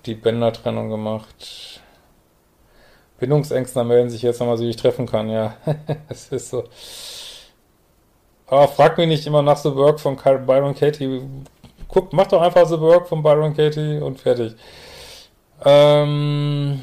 Die 0.06 0.14
Bändertrennung 0.14 0.90
gemacht. 0.90 1.80
Bindungsängstler 3.18 3.84
melden 3.84 4.10
sich 4.10 4.22
jetzt 4.22 4.40
nochmal, 4.40 4.56
so 4.58 4.64
wie 4.64 4.70
ich 4.70 4.76
treffen 4.76 5.06
kann, 5.06 5.30
ja. 5.30 5.56
Es 6.08 6.28
ist 6.28 6.50
so. 6.50 6.64
Aber 8.46 8.68
frag 8.68 8.98
mich 8.98 9.08
nicht 9.08 9.26
immer 9.26 9.42
nach 9.42 9.56
The 9.56 9.74
Work 9.74 10.00
von 10.00 10.16
Byron 10.16 10.74
Katie 10.74 11.22
guck, 11.94 12.12
mach 12.12 12.26
doch 12.26 12.42
einfach 12.42 12.66
The 12.66 12.80
Work 12.80 13.08
von 13.08 13.22
Byron 13.22 13.54
Katie 13.54 14.00
und 14.00 14.20
fertig. 14.20 14.54
Ähm 15.64 16.82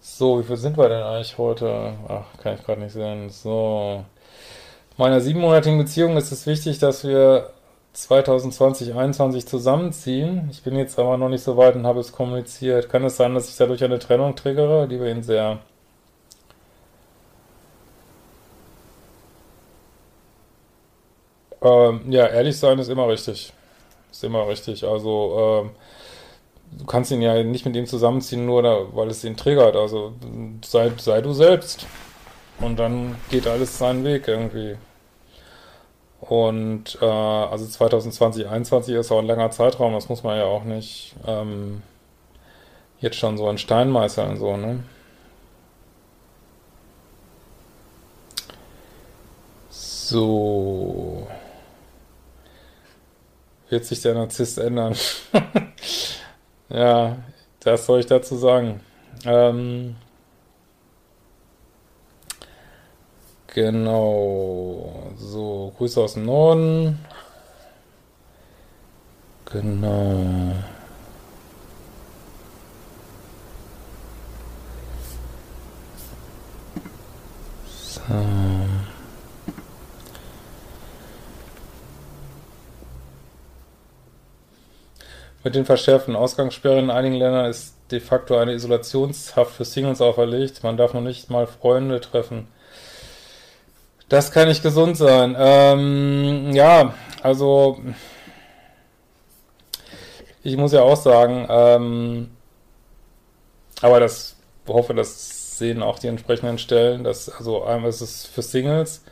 so, 0.00 0.40
wie 0.40 0.44
viel 0.44 0.56
sind 0.56 0.76
wir 0.78 0.88
denn 0.88 1.02
eigentlich 1.02 1.36
heute? 1.38 1.94
Ach, 2.08 2.24
kann 2.42 2.54
ich 2.54 2.64
gerade 2.64 2.80
nicht 2.80 2.92
sehen. 2.92 3.28
So. 3.30 4.04
Meiner 5.02 5.20
siebenmonatigen 5.20 5.78
Beziehung 5.78 6.16
ist 6.16 6.30
es 6.30 6.46
wichtig, 6.46 6.78
dass 6.78 7.02
wir 7.02 7.50
2020, 7.92 8.86
2021 8.90 9.46
zusammenziehen. 9.48 10.48
Ich 10.52 10.62
bin 10.62 10.76
jetzt 10.76 10.96
aber 10.96 11.16
noch 11.16 11.28
nicht 11.28 11.42
so 11.42 11.56
weit 11.56 11.74
und 11.74 11.88
habe 11.88 11.98
es 11.98 12.12
kommuniziert. 12.12 12.88
Kann 12.88 13.04
es 13.04 13.16
sein, 13.16 13.34
dass 13.34 13.48
ich 13.48 13.56
dadurch 13.56 13.82
eine 13.82 13.98
Trennung 13.98 14.36
triggere? 14.36 14.86
Liebe 14.86 15.10
ihn 15.10 15.24
sehr. 15.24 15.58
Ähm, 21.60 22.02
ja, 22.08 22.28
ehrlich 22.28 22.56
sein 22.56 22.78
ist 22.78 22.88
immer 22.88 23.08
richtig. 23.08 23.52
Ist 24.12 24.22
immer 24.22 24.46
richtig. 24.46 24.84
Also, 24.84 25.64
ähm, 25.64 25.70
du 26.78 26.86
kannst 26.86 27.10
ihn 27.10 27.22
ja 27.22 27.42
nicht 27.42 27.66
mit 27.66 27.74
ihm 27.74 27.86
zusammenziehen, 27.86 28.46
nur 28.46 28.62
da, 28.62 28.86
weil 28.92 29.08
es 29.08 29.24
ihn 29.24 29.36
triggert. 29.36 29.74
Also, 29.74 30.12
sei, 30.64 30.92
sei 30.96 31.20
du 31.20 31.32
selbst. 31.32 31.86
Und 32.60 32.78
dann 32.78 33.16
geht 33.30 33.48
alles 33.48 33.78
seinen 33.78 34.04
Weg 34.04 34.28
irgendwie. 34.28 34.76
Und 36.22 36.98
äh, 37.02 37.04
also 37.04 37.66
2020, 37.66 38.44
2021 38.44 38.94
ist 38.94 39.10
auch 39.10 39.18
ein 39.18 39.26
langer 39.26 39.50
Zeitraum, 39.50 39.92
das 39.92 40.08
muss 40.08 40.22
man 40.22 40.38
ja 40.38 40.44
auch 40.44 40.62
nicht 40.62 41.16
ähm, 41.26 41.82
jetzt 43.00 43.16
schon 43.16 43.36
so 43.36 43.50
in 43.50 43.58
Stein 43.58 43.90
meißeln, 43.90 44.36
so, 44.38 44.56
ne? 44.56 44.84
So 49.68 51.26
wird 53.68 53.84
sich 53.84 54.00
der 54.02 54.14
Narzisst 54.14 54.58
ändern. 54.58 54.94
ja, 56.68 57.16
das 57.60 57.86
soll 57.86 57.98
ich 57.98 58.06
dazu 58.06 58.36
sagen. 58.36 58.80
Ähm, 59.24 59.96
genau. 63.54 65.12
So, 65.16 65.72
Grüße 65.76 66.00
aus 66.00 66.14
dem 66.14 66.24
Norden. 66.24 66.98
Genau. 69.46 70.54
So. 77.66 78.02
Mit 85.44 85.56
den 85.56 85.64
verschärften 85.64 86.14
Ausgangssperren 86.14 86.84
in 86.84 86.90
einigen 86.90 87.16
Ländern 87.16 87.46
ist 87.46 87.74
de 87.90 88.00
facto 88.00 88.36
eine 88.36 88.52
Isolationshaft 88.52 89.52
für 89.56 89.64
Singles 89.64 90.00
auferlegt. 90.00 90.62
Man 90.62 90.76
darf 90.76 90.94
noch 90.94 91.00
nicht 91.02 91.30
mal 91.30 91.46
Freunde 91.46 92.00
treffen. 92.00 92.48
Das 94.12 94.30
kann 94.30 94.48
nicht 94.48 94.62
gesund 94.62 94.98
sein. 94.98 95.34
Ähm, 95.38 96.52
ja, 96.52 96.92
also 97.22 97.80
ich 100.42 100.54
muss 100.58 100.72
ja 100.72 100.82
auch 100.82 100.98
sagen, 100.98 101.46
ähm, 101.48 102.30
aber 103.80 104.00
das 104.00 104.36
hoffe, 104.68 104.92
das 104.92 105.56
sehen 105.56 105.82
auch 105.82 105.98
die 105.98 106.08
entsprechenden 106.08 106.58
Stellen, 106.58 107.04
dass 107.04 107.30
also 107.30 107.64
einmal 107.64 107.88
ist 107.88 108.02
es 108.02 108.26
für 108.26 108.42
Singles, 108.42 109.02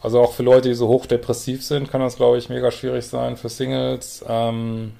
also 0.00 0.22
auch 0.22 0.32
für 0.32 0.44
Leute, 0.44 0.70
die 0.70 0.74
so 0.74 0.88
hochdepressiv 0.88 1.62
sind, 1.62 1.90
kann 1.90 2.00
das 2.00 2.16
glaube 2.16 2.38
ich 2.38 2.48
mega 2.48 2.70
schwierig 2.70 3.06
sein 3.06 3.36
für 3.36 3.50
Singles. 3.50 4.24
Ähm, 4.26 4.94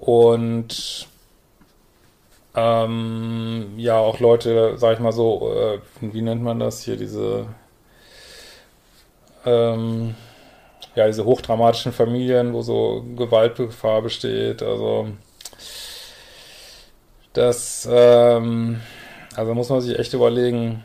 und 0.00 1.06
ähm, 2.56 3.74
ja, 3.76 3.96
auch 3.96 4.18
Leute, 4.18 4.76
sag 4.76 4.94
ich 4.94 4.98
mal 4.98 5.12
so, 5.12 5.54
äh, 5.54 5.78
wie 6.00 6.22
nennt 6.22 6.42
man 6.42 6.58
das 6.58 6.82
hier, 6.82 6.96
diese 6.96 7.46
ähm, 9.44 10.14
ja, 10.94 11.06
diese 11.06 11.24
hochdramatischen 11.24 11.92
Familien, 11.92 12.52
wo 12.52 12.62
so 12.62 13.04
Gewaltgefahr 13.16 14.02
besteht, 14.02 14.62
also 14.62 15.08
das, 17.32 17.88
ähm, 17.90 18.80
also 19.34 19.54
muss 19.54 19.70
man 19.70 19.80
sich 19.80 19.98
echt 19.98 20.12
überlegen, 20.12 20.84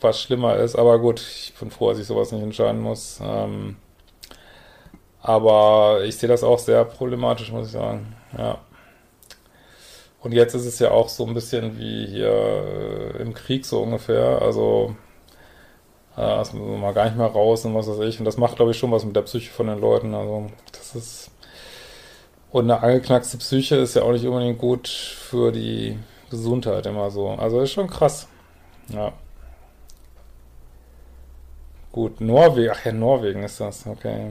was 0.00 0.20
schlimmer 0.20 0.56
ist, 0.56 0.76
aber 0.76 0.98
gut, 0.98 1.20
ich 1.20 1.54
bin 1.58 1.70
froh, 1.70 1.90
dass 1.90 1.98
ich 1.98 2.06
sowas 2.06 2.32
nicht 2.32 2.42
entscheiden 2.42 2.80
muss. 2.80 3.20
Ähm, 3.22 3.76
aber 5.20 6.02
ich 6.04 6.16
sehe 6.18 6.28
das 6.28 6.44
auch 6.44 6.58
sehr 6.58 6.84
problematisch, 6.84 7.50
muss 7.50 7.68
ich 7.68 7.72
sagen. 7.72 8.14
Ja. 8.36 8.58
Und 10.20 10.32
jetzt 10.32 10.54
ist 10.54 10.66
es 10.66 10.78
ja 10.78 10.90
auch 10.90 11.08
so 11.08 11.26
ein 11.26 11.34
bisschen 11.34 11.78
wie 11.78 12.06
hier 12.06 12.28
äh, 12.28 13.22
im 13.22 13.32
Krieg 13.32 13.64
so 13.64 13.82
ungefähr. 13.82 14.42
Also 14.42 14.96
äh, 16.16 16.20
also 16.20 16.56
mal 16.56 16.94
gar 16.94 17.04
nicht 17.04 17.16
mehr 17.16 17.26
raus 17.26 17.64
und 17.64 17.74
was 17.74 17.88
weiß 17.88 18.00
ich. 18.00 18.18
Und 18.18 18.24
das 18.24 18.36
macht, 18.36 18.56
glaube 18.56 18.72
ich, 18.72 18.78
schon 18.78 18.92
was 18.92 19.04
mit 19.04 19.16
der 19.16 19.22
Psyche 19.22 19.50
von 19.50 19.66
den 19.66 19.80
Leuten. 19.80 20.14
Also 20.14 20.46
das 20.72 20.94
ist 20.94 21.30
und 22.54 22.70
eine 22.70 22.80
angeknackste 22.84 23.36
Psyche 23.38 23.74
ist 23.74 23.96
ja 23.96 24.02
auch 24.02 24.12
nicht 24.12 24.24
unbedingt 24.24 24.60
gut 24.60 24.86
für 24.86 25.50
die 25.50 25.98
Gesundheit 26.30 26.86
immer 26.86 27.10
so. 27.10 27.30
Also 27.30 27.60
ist 27.60 27.72
schon 27.72 27.88
krass. 27.88 28.28
Ja. 28.90 29.12
Gut, 31.90 32.20
Norwegen. 32.20 32.70
Ach 32.72 32.84
ja, 32.84 32.92
Norwegen 32.92 33.42
ist 33.42 33.58
das. 33.58 33.84
Okay. 33.88 34.30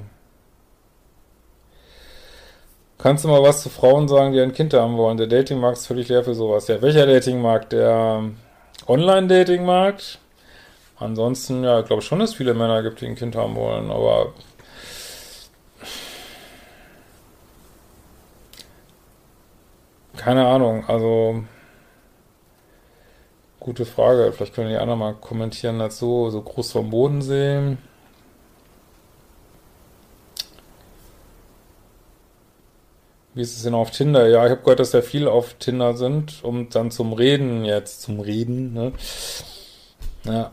Kannst 2.98 3.26
du 3.26 3.28
mal 3.28 3.44
was 3.44 3.62
zu 3.62 3.68
Frauen 3.68 4.08
sagen, 4.08 4.32
die 4.32 4.40
ein 4.40 4.54
Kind 4.54 4.74
haben 4.74 4.96
wollen? 4.96 5.18
Der 5.18 5.28
Datingmarkt 5.28 5.80
ist 5.80 5.88
völlig 5.88 6.08
leer 6.08 6.24
für 6.24 6.34
sowas. 6.34 6.70
Ja, 6.70 6.82
welcher 6.82 7.06
Datingmarkt? 7.06 7.74
Der 7.74 8.24
Online-Datingmarkt? 8.88 10.20
Ansonsten, 10.98 11.64
ja, 11.64 11.80
ich 11.80 11.86
glaube 11.88 12.02
schon, 12.02 12.20
dass 12.20 12.32
es 12.32 12.36
viele 12.36 12.54
Männer 12.54 12.84
gibt, 12.84 13.02
die 13.02 13.08
ein 13.08 13.16
Kind 13.16 13.36
haben 13.36 13.56
wollen, 13.56 13.92
aber 13.92 14.34
keine 20.16 20.48
Ahnung, 20.48 20.86
also 20.88 21.44
gute 23.60 23.86
Frage. 23.86 24.32
Vielleicht 24.34 24.54
können 24.56 24.70
die 24.70 24.78
anderen 24.78 25.00
mal 25.00 25.14
kommentieren 25.16 25.80
dazu. 25.80 26.30
So 26.30 26.42
groß 26.42 26.72
vom 26.74 26.90
Bodensee. 26.90 27.78
Wie 33.34 33.42
ist 33.42 33.58
es 33.58 33.64
denn 33.64 33.74
auf 33.74 33.90
Tinder? 33.92 34.28
Ja, 34.28 34.46
ich 34.46 34.52
habe 34.52 34.62
gehört, 34.62 34.80
dass 34.80 34.92
ja 34.94 35.02
viele 35.02 35.32
auf 35.32 35.56
Tinder 35.56 35.96
sind, 35.96 36.44
um 36.44 36.70
dann 36.70 36.92
zum 36.92 37.14
Reden 37.14 37.66
jetzt, 37.66 38.04
zum 38.04 38.20
Reden, 38.20 38.74
ne? 38.74 38.94
Ja, 40.26 40.52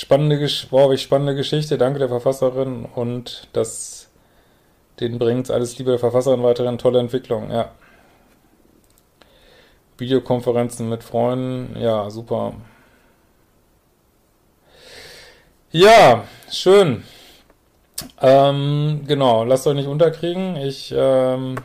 spannende, 0.00 0.40
wow, 0.70 0.96
spannende 0.98 1.34
Geschichte. 1.34 1.76
Danke 1.76 1.98
der 1.98 2.08
Verfasserin 2.08 2.86
und 2.86 3.48
das, 3.52 4.08
den 4.98 5.18
bringt 5.18 5.50
alles 5.50 5.78
Liebe 5.78 5.90
der 5.90 5.98
Verfasserin 5.98 6.42
weiterhin 6.42 6.78
tolle 6.78 7.00
Entwicklung, 7.00 7.50
ja. 7.50 7.70
Videokonferenzen 9.98 10.88
mit 10.88 11.04
Freunden, 11.04 11.78
ja, 11.78 12.08
super. 12.08 12.54
Ja, 15.70 16.24
schön. 16.50 17.04
Ähm, 18.20 19.02
genau, 19.06 19.44
lasst 19.44 19.66
euch 19.66 19.74
nicht 19.74 19.88
unterkriegen. 19.88 20.56
Ich 20.56 20.92
ähm, 20.96 21.56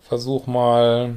versuche 0.00 0.50
mal 0.50 1.14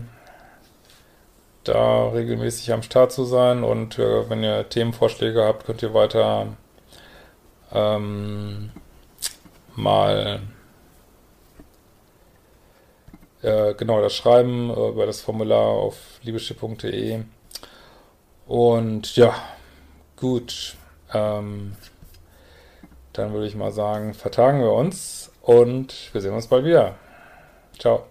da 1.63 2.09
regelmäßig 2.09 2.73
am 2.73 2.83
Start 2.83 3.11
zu 3.11 3.23
sein 3.25 3.63
und 3.63 3.99
äh, 3.99 4.29
wenn 4.29 4.43
ihr 4.43 4.67
Themenvorschläge 4.67 5.43
habt, 5.43 5.65
könnt 5.65 5.83
ihr 5.83 5.93
weiter 5.93 6.47
ähm, 7.71 8.71
mal 9.75 10.41
äh, 13.41 13.73
genau 13.75 14.01
das 14.01 14.15
schreiben 14.15 14.69
äh, 14.69 14.89
über 14.89 15.05
das 15.05 15.21
Formular 15.21 15.67
auf 15.67 16.19
liebeschiff.de 16.23 17.23
und 18.47 19.15
ja, 19.15 19.33
gut, 20.17 20.75
ähm, 21.13 21.75
dann 23.13 23.33
würde 23.33 23.47
ich 23.47 23.55
mal 23.55 23.71
sagen, 23.71 24.13
vertagen 24.13 24.61
wir 24.61 24.71
uns 24.71 25.31
und 25.41 26.13
wir 26.13 26.21
sehen 26.21 26.33
uns 26.33 26.47
bald 26.47 26.65
wieder. 26.65 26.95
Ciao. 27.79 28.10